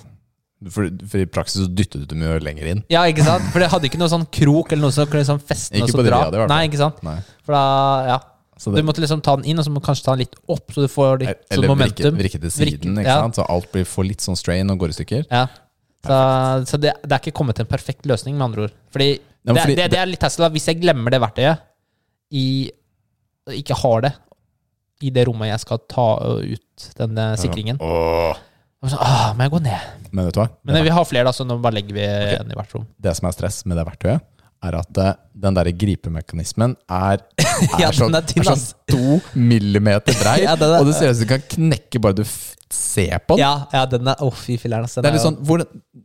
[0.75, 2.81] For, for i praksis så dyttet du dem jo lenger inn.
[2.91, 3.45] ja, ikke sant?
[3.55, 6.01] For det hadde ikke noe sånn krok eller noe som kunne liksom feste og så
[6.03, 6.47] det dra.
[6.51, 6.99] Nei, ikke sant?
[7.07, 7.19] Nei.
[7.47, 7.63] For da,
[8.09, 8.17] ja.
[8.59, 10.35] Så Du måtte liksom ta den inn, og så må du kanskje ta den litt
[10.51, 12.17] opp, så du får litt sånn eller sånn momentum.
[12.19, 13.39] vrikke til siden, Vrikke- ikke sant?
[13.39, 15.27] Så alt blir, får litt sånn strain og går i stykker.
[15.31, 15.45] Ja.
[16.07, 16.19] Så,
[16.71, 18.77] så det, det er ikke kommet til en perfekt løsning, med andre ord.
[18.95, 19.09] Fordi,
[19.49, 20.51] Ja, fordi det, det, det er litt Tesla.
[20.53, 21.65] Hvis jeg glemmer det verktøyet,
[22.37, 22.69] i,
[23.57, 24.13] ikke har det
[25.01, 26.07] i det rommet jeg skal ta
[26.43, 28.41] ut den eh, sikringen Åh.
[28.85, 29.87] Så, ah, Må jeg gå ned?
[30.13, 30.49] Men vet du hva?
[30.69, 32.05] Men vi har flere, da, så nå bare legger vi
[32.37, 32.85] en i hvert rom.
[33.03, 34.23] det som er stress med det verktøyet,
[34.65, 40.17] er at eh, den der gripemekanismen er, er, Ja, sånn, er er sånn to millimeter
[40.21, 42.25] brei, Ja, er- og det ser ut som du kan knekke bare du
[42.73, 43.47] ser på den.
[43.47, 44.85] Ja, ja den er oh, fy filler'n.
[44.85, 45.63] den Det er litt sånn, hvor,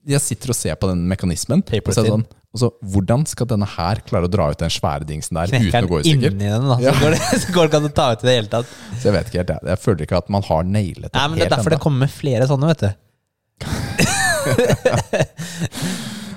[0.08, 3.24] jeg sitter og ser på den mekanismen, og så er det sånn, og så, hvordan
[3.26, 6.06] skal denne her klare å dra ut den svære dingsen der uten å gå i
[6.06, 6.36] stykker?
[6.36, 6.78] inni den, da.
[6.78, 8.76] Så, går det, så går det ikke an å ta ut i det hele tatt.
[8.94, 11.34] Så jeg vet ikke helt, jeg, jeg føler ikke at man har nailet det men
[11.34, 12.92] Det er derfor derfor det kommer flere sånne, vet du.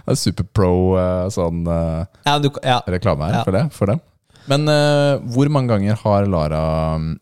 [0.07, 2.81] Er superpro eh, sånn eh, Ja, du ja.
[2.87, 3.45] reklame her Ja.
[3.47, 4.01] for, det, for dem.
[4.47, 6.61] Men uh, hvor mange ganger har Lara
[7.03, 7.17] mm,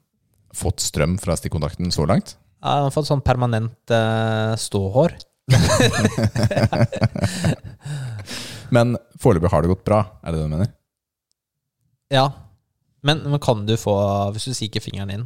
[0.53, 2.35] fått strøm fra stikkontakten så langt?
[2.61, 5.15] Ja, Han har fått sånn permanent uh, ståhår.
[8.75, 10.71] Men foreløpig har det gått bra, er det det du mener?
[12.13, 12.27] Ja.
[13.05, 13.93] Men, men kan du få
[14.33, 15.25] Hvis du stikker fingeren inn,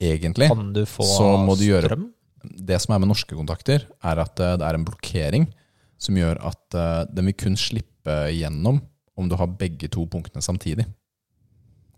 [0.00, 0.48] Egentlig.
[0.50, 2.08] kan du få Så må du gjøre- strøm?
[2.44, 5.48] Det som er med norske kontakter, er at det er en blokkering
[5.98, 8.80] som gjør at uh, den vil kun slippe gjennom
[9.18, 10.86] om du har begge to punktene samtidig.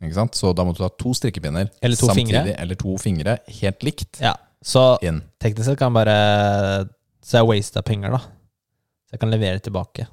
[0.01, 0.37] Ikke sant?
[0.39, 2.55] Så da må du ta to strikkepinner Eller to samtidig, fingre.
[2.63, 4.33] eller to fingre helt likt Ja.
[4.65, 5.23] Så inn.
[5.41, 6.89] teknisk sett kan jeg bare
[7.25, 8.19] Så jeg wasta penger, da.
[9.05, 10.07] Så jeg kan levere tilbake.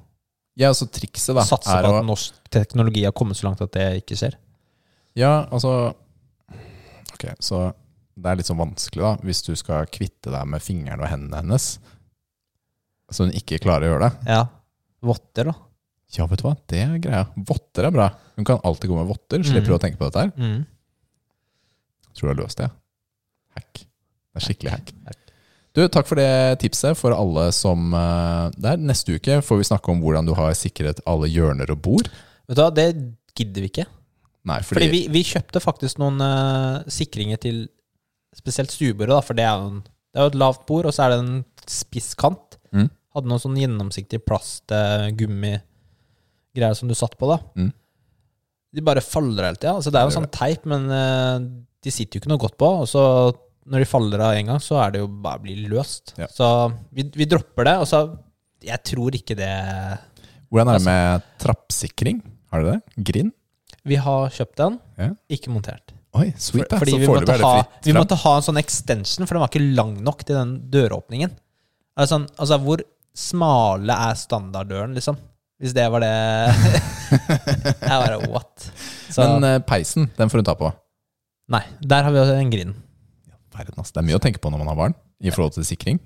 [0.58, 3.72] Ja, så trikset da Satse på å at norsk teknologi har kommet så langt at
[3.72, 4.36] det ikke skjer.
[5.16, 5.94] Ja, altså
[7.14, 7.72] Ok, så
[8.18, 11.40] det er litt sånn vanskelig, da, hvis du skal kvitte deg med fingrene og hendene
[11.40, 11.78] hennes,
[13.10, 14.32] så hun ikke klarer å gjøre det.
[14.34, 14.42] Ja.
[15.08, 15.54] Votter, da.
[16.16, 17.24] Ja, vet du hva, det er greia.
[17.48, 18.08] Votter er bra.
[18.38, 19.76] Hun kan alltid gå med votter, slipper mm.
[19.76, 20.32] å tenke på dette her.
[20.36, 20.60] Mm.
[22.16, 22.68] Tror du har løst det?
[23.58, 23.82] Hack.
[23.82, 24.92] Det er skikkelig hack.
[25.08, 25.24] Hack.
[25.76, 29.92] Du, takk for det tipset for alle som eh, Der, neste uke får vi snakke
[29.92, 32.08] om hvordan du har sikret alle hjørner og bord.
[32.48, 32.88] Vet du hva, det
[33.38, 33.86] gidder vi ikke.
[34.48, 37.66] Nei, Fordi fordi, vi, vi kjøpte faktisk noen uh, sikringer til
[38.36, 41.04] spesielt stuebordet, for det er, jo en, det er jo et lavt bord, og så
[41.04, 41.34] er det en
[41.68, 42.56] spiss kant.
[42.72, 42.88] Mm.
[43.16, 44.68] Hadde noen sånn gjennomsiktig plast,
[45.18, 47.38] gummigreier som du satt på, da.
[47.56, 47.70] Mm.
[48.76, 49.74] De bare faller hele tida.
[49.78, 51.36] Altså, det er jo sånn teip, men eh,
[51.84, 52.68] de sitter jo ikke noe godt på.
[52.82, 53.04] Og så
[53.68, 56.14] når de faller av en gang, så er det jo bare blir løst.
[56.20, 56.28] Ja.
[56.32, 56.46] Så
[56.94, 58.06] vi, vi dropper det, og så
[58.64, 59.52] Jeg tror ikke det
[60.50, 62.22] Hvordan er det med trappsikring?
[62.50, 62.78] Har du det?
[63.10, 63.34] Grind?
[63.88, 65.12] Vi har kjøpt den, Ja.
[65.30, 65.92] ikke montert.
[66.16, 66.66] Oi, sweet.
[66.70, 67.52] For, fordi vi måtte, ha,
[67.84, 71.36] vi måtte ha en sånn extension, for den var ikke lang nok til den døråpningen.
[72.00, 72.82] Altså, altså hvor
[73.18, 75.18] smale er standarddøren, liksom?
[75.58, 76.10] Hvis det var det
[77.88, 78.68] Jeg bare what?
[79.10, 80.70] Så, Men eh, peisen, den får hun ta på.
[81.50, 82.76] nei, der har vi også en grind.
[83.58, 85.98] Det er mye å tenke på når man har barn, i forhold til sikring.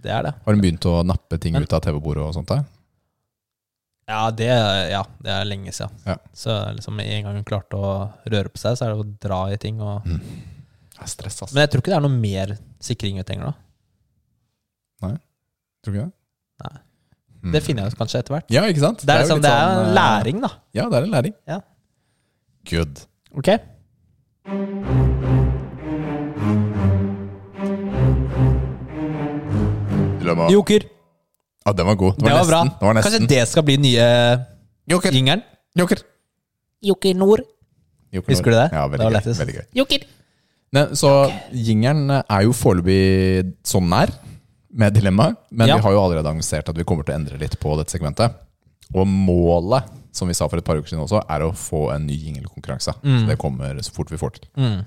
[0.00, 0.34] Det er det.
[0.44, 2.52] Har hun begynt å nappe ting ut av TV-bordet og sånt?
[2.52, 2.62] der?
[4.10, 4.50] Ja, det,
[4.90, 5.96] ja, det er lenge siden.
[6.06, 6.16] Ja.
[6.34, 7.90] Så liksom en gang hun klarte å
[8.30, 9.82] røre på seg, så er det å dra i ting.
[9.82, 10.06] Og...
[10.06, 11.54] Det er stress, altså.
[11.54, 13.58] Men jeg tror ikke det er noe mer sikring vi trenger da.
[15.80, 16.14] Tror ikke det?
[16.60, 16.80] Nei.
[17.42, 17.52] Mm.
[17.54, 18.50] Det finner jeg ut kanskje etter hvert.
[18.52, 19.00] Ja, ikke sant?
[19.06, 20.50] Det er, liksom, det er sånn, eh, læring, da.
[20.76, 21.34] Ja, det er en læring.
[21.48, 21.60] Ja.
[22.68, 23.06] Good.
[23.40, 23.48] Ok?
[30.20, 30.48] Dilemma.
[30.52, 30.84] Joker.
[31.66, 32.14] Ja, den var god.
[32.16, 32.62] Det Det var, var bra.
[32.64, 32.78] nesten.
[32.80, 33.12] Det var nesten.
[33.12, 34.06] Kanskje det skal bli nye
[34.88, 35.12] Joker.
[35.12, 35.42] jingeren?
[35.76, 35.98] Joker.
[36.82, 37.40] Joker Nord.
[38.12, 38.68] Joker Husker du det?
[38.72, 39.16] Ja, Det veldig var gøy.
[39.18, 39.40] lettest.
[39.40, 39.66] Veldig gøy.
[39.74, 39.98] Joker.
[40.72, 41.10] Ne, så
[41.52, 44.10] jingeren er jo foreløpig sånn den er,
[44.72, 45.36] med dilemmaet.
[45.50, 45.76] Men Ja.
[45.76, 48.34] vi har jo allerede annonsert at vi kommer til å endre litt på dette segmentet.
[48.94, 52.06] Og målet, som vi sa for et par uker siden også, er å få en
[52.06, 52.94] ny jingelkonkurranse.
[53.02, 53.20] Mm.
[53.20, 54.48] Så det kommer så fort vi får til.
[54.56, 54.84] Mm.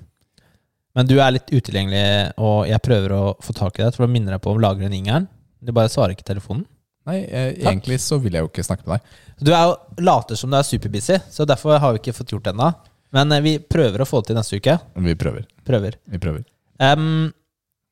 [0.94, 4.10] Men du er litt utilgjengelig, og jeg prøver å få tak i deg for å
[4.10, 5.28] minne deg på å lagre den jingeren.
[5.64, 6.66] Du bare svarer ikke telefonen.
[7.06, 9.44] Nei, eh, egentlig så vil jeg jo ikke snakke med deg.
[9.44, 12.44] Du er jo later som du er superbusy, så derfor har vi ikke fått gjort
[12.44, 12.70] det ennå.
[13.12, 14.78] Men eh, vi prøver å få det til neste uke.
[14.96, 15.44] Vi prøver.
[15.66, 15.98] Prøver.
[16.08, 16.44] Vi prøver.
[16.80, 17.32] Um,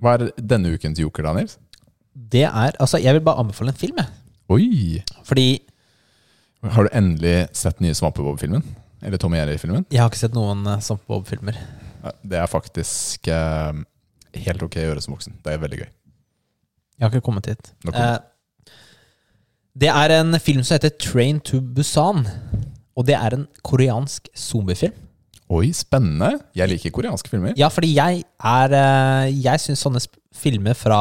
[0.03, 1.51] Hva er denne ukens joker, Daniel?
[2.15, 4.07] Det er Altså, jeg vil bare anbefale en film, jeg.
[4.53, 5.03] Oi!
[5.25, 5.63] Fordi
[6.63, 8.63] Har du endelig sett nye Svampebob-filmen?
[9.03, 9.87] Eller Tom og Jerry-filmen?
[9.91, 11.57] jeg har ikke sett noen uh, Bob-filmer.
[12.23, 13.73] Det er faktisk eh,
[14.45, 15.37] helt ok å gjøre som voksen.
[15.43, 15.89] Det er veldig gøy.
[16.99, 17.73] Jeg har ikke kommet hit.
[17.83, 18.29] Nå kommer Eh,
[19.73, 22.27] det er en film som heter Train to Busan.
[22.95, 24.93] Og det er en koreansk zombiefilm.
[25.53, 26.43] Oi, spennende!
[26.57, 27.55] Jeg liker koreanske filmer.
[27.57, 30.01] Ja, fordi jeg er eh, Jeg syns sånne
[30.37, 31.01] filmer fra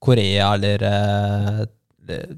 [0.00, 1.64] Korea eller eh,
[2.08, 2.36] eh,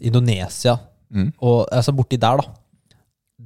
[0.00, 0.78] Indonesia
[1.08, 1.30] Mm.
[1.40, 2.50] og altså borti der, da.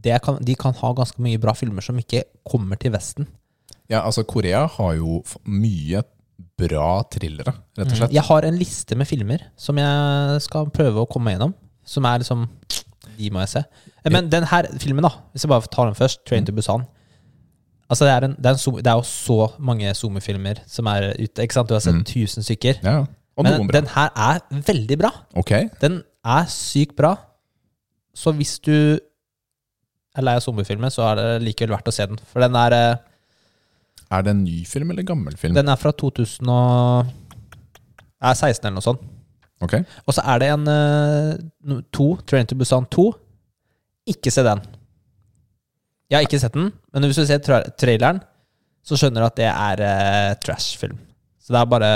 [0.02, 3.28] Det kan, de kan ha ganske mye bra filmer som ikke kommer til Vesten.
[3.88, 6.00] Ja, altså Korea har jo mye
[6.58, 8.16] bra thrillere, rett og slett.
[8.16, 11.54] Jeg har en liste med filmer som jeg skal prøve å komme gjennom.
[11.86, 12.48] Som er liksom
[13.16, 13.62] De må jeg se.
[14.02, 16.86] Eh, Men den her filmen, da, hvis jeg bare tar den først, 'Train to Busan'
[17.92, 21.10] Altså det er, en, det, er en, det er jo så mange zoomefilmer som er
[21.18, 21.44] ute.
[21.44, 21.68] Ikke sant?
[21.68, 22.78] Du har sett 1000 stykker.
[22.86, 23.02] Ja,
[23.36, 25.10] Og Men den her er veldig bra.
[25.36, 27.14] Ok, Den er sykt bra.
[28.16, 28.72] Så hvis du
[30.16, 32.20] er lei av zombiefilmer, så er det likevel verdt å se den.
[32.32, 32.96] For den er, eh,
[34.12, 35.54] Er det en ny film eller en gammel film?
[35.54, 37.06] den er fra 2000 og
[38.22, 39.00] er 16 eller noe sånt.
[39.62, 39.74] Ok,
[40.06, 43.12] Og så er det en 2, Train to Busan 2.
[44.06, 44.60] Ikke se den.
[46.12, 48.18] Jeg har ikke sett den, men hvis du ser tra traileren,
[48.84, 50.98] så skjønner du at det er uh, trash-film.
[51.40, 51.92] Så det er bare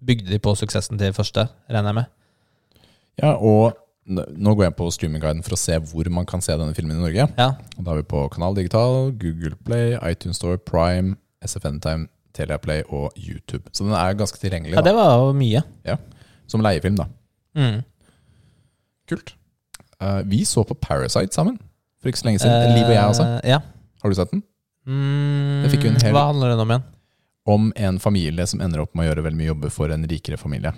[0.00, 2.08] bygde de på suksessen til første, regner jeg med.
[3.20, 3.76] Ja, og
[4.08, 7.02] nå går jeg på streamingguiden for å se hvor man kan se denne filmen i
[7.02, 7.26] Norge.
[7.36, 12.08] Ja, Og Da er vi på Kanal Digital, Google Play, iTunes Store, Prime, SFN Time,
[12.32, 13.68] Teleplay og YouTube.
[13.76, 14.88] Så den er ganske tilgjengelig ja da.
[14.88, 15.62] det var jo mye.
[16.48, 16.96] som leiefilm.
[16.96, 17.10] da
[17.54, 17.82] Mm.
[19.10, 19.34] Kult.
[20.00, 21.58] Uh, vi så på Parasite sammen
[22.00, 22.74] for ikke så lenge siden.
[22.76, 23.26] Liv og jeg også.
[23.44, 23.58] Eh, Ja.
[24.02, 24.42] Har du sett den?
[24.88, 26.84] Mm, Det fikk jo en hel- Hva handler den om igjen?
[27.46, 30.36] Om en familie som ender opp med å gjøre veldig mye jobber for en rikere
[30.38, 30.72] familie.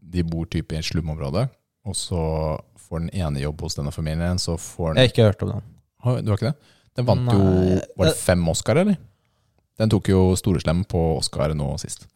[0.00, 1.48] De bor type i et slumområde,
[1.84, 2.58] og så
[2.88, 4.38] får den ene jobb hos denne familien.
[4.40, 5.02] Så får den...
[5.02, 6.24] Jeg har ikke hørt om den.
[6.24, 6.56] Du har ikke det?
[6.96, 7.42] Den vant jo
[7.98, 8.96] Var det fem Oscar, eller?
[9.78, 12.06] Den tok jo Storeslem på Oscar nå sist.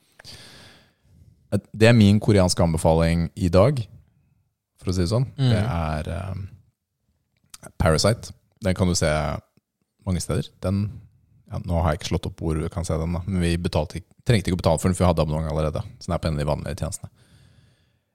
[1.53, 3.83] Det er min koreanske anbefaling i dag,
[4.81, 5.27] for å si det sånn.
[5.37, 5.51] Mm.
[5.53, 6.47] Det er um,
[7.79, 8.33] Parasite.
[8.63, 9.11] Den kan du se
[10.07, 10.49] mange steder.
[10.63, 10.85] Den
[11.53, 13.21] ja, Nå har jeg ikke slått opp hvor du kan se den, da.
[13.27, 15.83] men vi betalte, trengte ikke å betale for den, for vi hadde abonnement allerede.
[16.01, 17.13] Så den er på en av de vanlige tjenestene.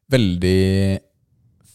[0.09, 0.61] Veldig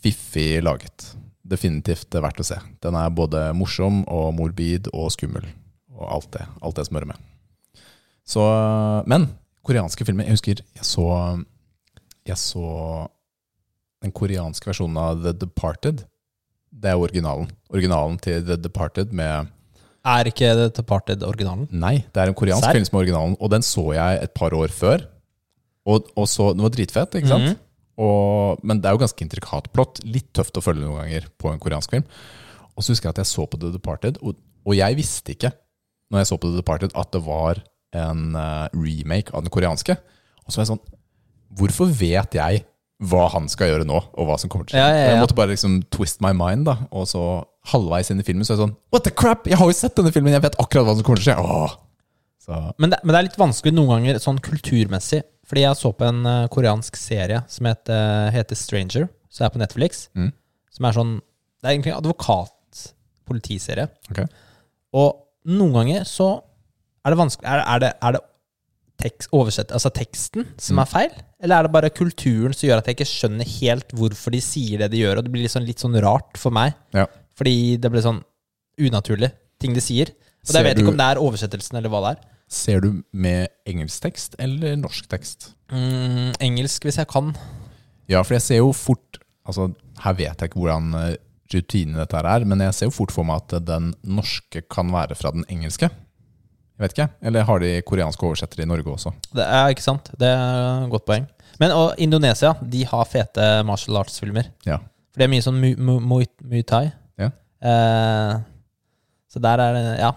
[0.03, 1.13] fiffig laget.
[1.43, 2.59] Definitivt verdt å se.
[2.83, 5.47] Den er både morsom og morbid og skummel.
[5.93, 7.29] Og alt det, alt det som hører med.
[8.27, 8.43] Så,
[9.11, 9.29] men
[9.67, 11.07] koreanske filmer Jeg husker jeg så
[12.23, 12.67] Jeg så
[14.03, 16.03] den koreanske versjonen av The Departed.
[16.73, 17.51] Det er originalen.
[17.73, 19.51] Originalen til The Departed med
[20.05, 21.69] Er ikke The Departed originalen?
[21.71, 22.75] Nei, det er en koreansk Sær?
[22.75, 25.05] film som er originalen, og den så jeg et par år før.
[25.87, 27.53] Og, og så, Den var dritfett, ikke sant?
[27.53, 27.59] Mhm.
[28.03, 30.01] Og, men det er jo ganske intrikat plott.
[30.09, 32.07] Litt tøft å følge noen ganger på en koreansk film.
[32.73, 35.53] Og så husker jeg at jeg så på The Departed, og, og jeg visste ikke
[36.13, 37.61] når jeg så på The Departed at det var
[37.93, 39.97] en eh, remake av den koreanske.
[40.43, 40.85] Og så var jeg sånn
[41.53, 42.63] Hvorfor vet jeg
[43.03, 44.83] hva han skal gjøre nå, og hva som kommer til å skje?
[44.83, 45.15] Ja, ja, ja.
[45.15, 46.77] Jeg måtte bare liksom twist my mind, da.
[46.95, 47.23] Og så
[47.73, 49.49] halvveis inn i filmen så er jeg sånn What the crap!
[49.51, 50.35] Jeg har jo sett denne filmen!
[50.35, 51.57] Jeg vet akkurat hva som kommer til å skje!
[51.57, 51.75] Åh.
[52.43, 55.23] Så Men det, men det er litt vanskelig noen ganger sånn kulturmessig.
[55.51, 59.61] Fordi jeg så på en uh, koreansk serie som heter, heter Stranger, som er på
[59.63, 60.07] Netflix.
[60.19, 60.33] Mm.
[60.73, 63.87] Som er sånn Det er egentlig en advokat-politiserie.
[64.11, 64.27] Okay.
[64.99, 66.35] Og noen ganger så
[67.03, 68.23] er det vanskelig Er, er det, er det
[69.03, 70.83] tekst, oversett, altså teksten som Mm.
[70.85, 71.13] er feil?
[71.43, 74.79] Eller er det bare kulturen som gjør at jeg ikke skjønner helt hvorfor de sier
[74.85, 75.19] det de gjør?
[75.19, 76.75] Og det blir litt sånn, litt sånn rart for meg.
[76.95, 77.07] Ja.
[77.37, 78.23] Fordi det blir sånn
[78.81, 80.09] unaturlig, ting de sier.
[80.43, 82.29] Og Ser jeg vet du- ikke om det er oversettelsen eller hva det er.
[82.49, 85.53] Ser du med engelsk tekst eller norsk tekst?
[85.71, 87.35] Mm, engelsk, hvis jeg kan.
[88.09, 91.17] Ja, for jeg ser jo fort Altså, her vet jeg ikke hvordan eh,
[91.53, 94.87] rutinen dette her er, men jeg ser jo fort for meg at den norske kan
[94.93, 95.91] være fra den engelske.
[96.83, 97.09] Jeg vet ikke.
[97.31, 99.13] Eller har de koreanske oversettere i Norge også?
[99.39, 100.09] Det er ikke sant.
[100.19, 101.29] Det er et godt poeng.
[101.63, 104.49] Men og Indonesia de har fete martial arts-filmer.
[104.67, 104.81] Ja.
[105.13, 106.89] For det er mye sånn mu- mu- muay muay thai.
[107.21, 107.29] Ja.
[107.63, 108.41] Eh,
[109.31, 110.11] så der er det Ja.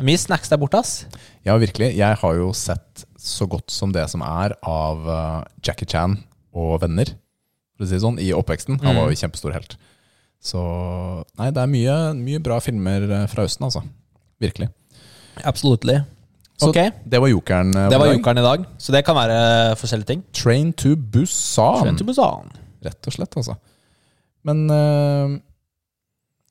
[0.00, 1.06] Mye snacks der borte, ass.
[1.44, 1.90] Ja, virkelig.
[1.98, 6.14] Jeg har jo sett så godt som det som er av eh, Jackie Chan
[6.54, 7.10] og venner,
[7.76, 8.78] for å si det sånn, i oppveksten.
[8.84, 9.76] Han var jo kjempestor helt.
[10.42, 10.62] Så
[11.38, 13.82] nei, det er mye, mye bra filmer eh, fra Østen, altså.
[14.40, 14.70] Virkelig.
[15.44, 16.00] Absolutely.
[16.60, 17.72] Så ok, det var jokeren.
[17.74, 18.66] eh, det var jokeren i dag.
[18.78, 20.22] Så det kan være forskjellige ting.
[20.36, 21.80] Train to Busan.
[21.82, 22.52] Train to Busan.
[22.82, 23.56] Rett og slett, altså.
[24.46, 25.36] Men uh,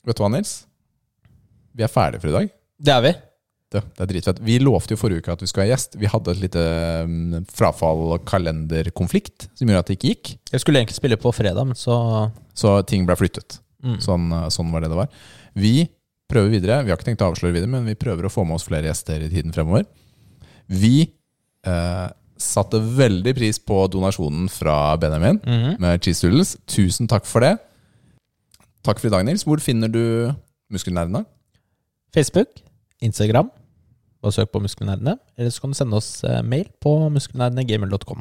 [0.08, 0.54] vet du hva, Nils?
[1.76, 2.50] Vi er ferdige for i dag.
[2.82, 3.12] Det er vi.
[3.72, 4.40] Det, det er dritfett.
[4.44, 5.96] Vi lovte jo forrige uke at vi skulle ha gjest.
[6.00, 6.64] Vi hadde et lite
[7.08, 10.32] um, frafall- og kalenderkonflikt som gjorde at det ikke gikk.
[10.52, 11.96] Jeg skulle egentlig spille på fredag, men så
[12.58, 13.62] Så ting ble flyttet.
[13.84, 14.00] mm.
[14.04, 15.08] Sånn, uh, sånn var det det var.
[15.56, 15.76] Vi
[16.32, 16.80] prøver videre.
[16.86, 18.88] Vi har ikke tenkt å avsløre videre, men vi prøver å få med oss flere
[18.90, 19.86] gjester i tiden fremover.
[20.72, 21.12] Vi
[21.68, 22.08] eh,
[22.42, 25.76] satte veldig pris på donasjonen fra Benjamin Mhm.
[25.84, 26.56] med cheese doodles.
[26.66, 27.58] Tusen takk for det.
[28.84, 29.44] Takk for i dag, Nils.
[29.46, 30.34] Hvor finner du
[30.74, 31.26] muskelnerdene?
[32.16, 32.48] Facebook,
[33.02, 33.52] Instagram,
[34.22, 35.16] Bare søk på Muskelnerdene.
[35.38, 38.20] Eller så kan du sende oss eh, mail på muskelnerdene.gamer.com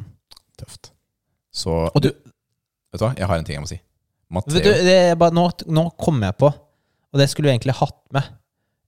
[0.57, 0.91] Tøft.
[1.53, 3.77] Så Og du, Vet du hva, jeg har en ting jeg må si.
[4.31, 6.49] Matteo vet du det er bare, nå, nå kom jeg på,
[7.11, 8.29] og det skulle vi egentlig hatt med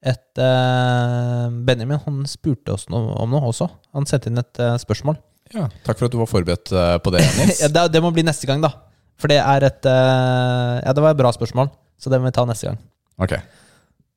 [0.03, 3.69] et eh, Benjamin han spurte oss noe, om noe også.
[3.95, 5.15] Han sendte inn et eh, spørsmål.
[5.55, 7.61] ja, Takk for at du var forberedt eh, på det, Nils.
[7.63, 8.73] ja, det, det må bli neste gang, da.
[9.21, 11.69] For det er et eh, Ja, det var et bra spørsmål,
[12.01, 12.81] så det må vi ta neste gang.
[13.23, 13.37] Ok.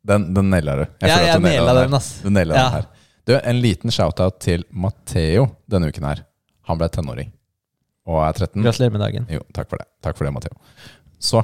[0.06, 0.84] Den, den naila du.
[1.02, 2.10] Ja, føler at jeg du naila den den, ass.
[2.24, 2.64] Du naila Ja.
[2.66, 2.88] den her.
[3.26, 6.20] Du, en liten shout-out til Matteo denne uken her.
[6.70, 7.30] Han ble tenåring
[8.06, 8.62] og er 13.
[8.62, 9.24] Gratulerer med dagen.
[9.34, 9.86] Jo, takk for det.
[10.06, 10.54] Takk for det, Matteo.
[11.18, 11.42] Så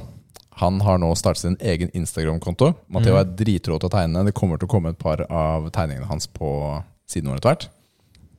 [0.61, 2.73] han har nå startet sin egen Instagram-konto.
[2.93, 4.25] Matteo er dritrå til å tegne.
[4.27, 6.51] Det kommer til å komme et par av tegningene hans på
[7.09, 7.69] siden vår etter hvert.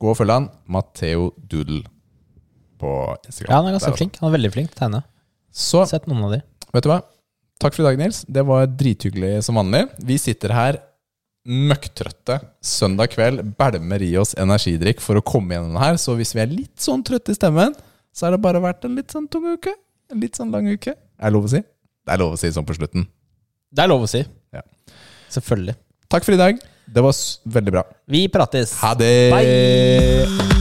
[0.02, 0.46] Gå og følg han.
[0.70, 1.82] Matteo Doodle
[2.80, 2.92] på
[3.26, 3.50] Instagram.
[3.50, 4.20] Ja, han er ganske Der flink.
[4.22, 5.02] Han er veldig flink til å tegne.
[5.54, 6.40] Så Sett noen av de.
[6.74, 7.00] Vet du hva?
[7.62, 8.24] Takk for i dag, Nils.
[8.26, 9.84] Det var drithyggelig som vanlig.
[10.02, 10.80] Vi sitter her
[11.44, 15.98] møkktrøtte søndag kveld, bælmer i oss energidrikk for å komme gjennom det her.
[16.00, 17.74] Så hvis vi er litt sånn trøtte i stemmen,
[18.14, 19.74] så har det bare vært en litt sånn tung uke.
[20.12, 20.94] En litt sånn lang uke.
[20.94, 21.60] Er det lov å si?
[22.04, 23.06] Det er lov å si sånn på slutten.
[23.74, 24.22] Det er lov å si.
[24.54, 24.62] Ja.
[25.34, 25.76] Selvfølgelig.
[26.12, 26.60] Takk for i dag.
[26.84, 27.16] Det var
[27.58, 27.86] veldig bra.
[28.12, 28.76] Vi prates.
[28.84, 29.14] Ha det!
[29.32, 30.53] Bye!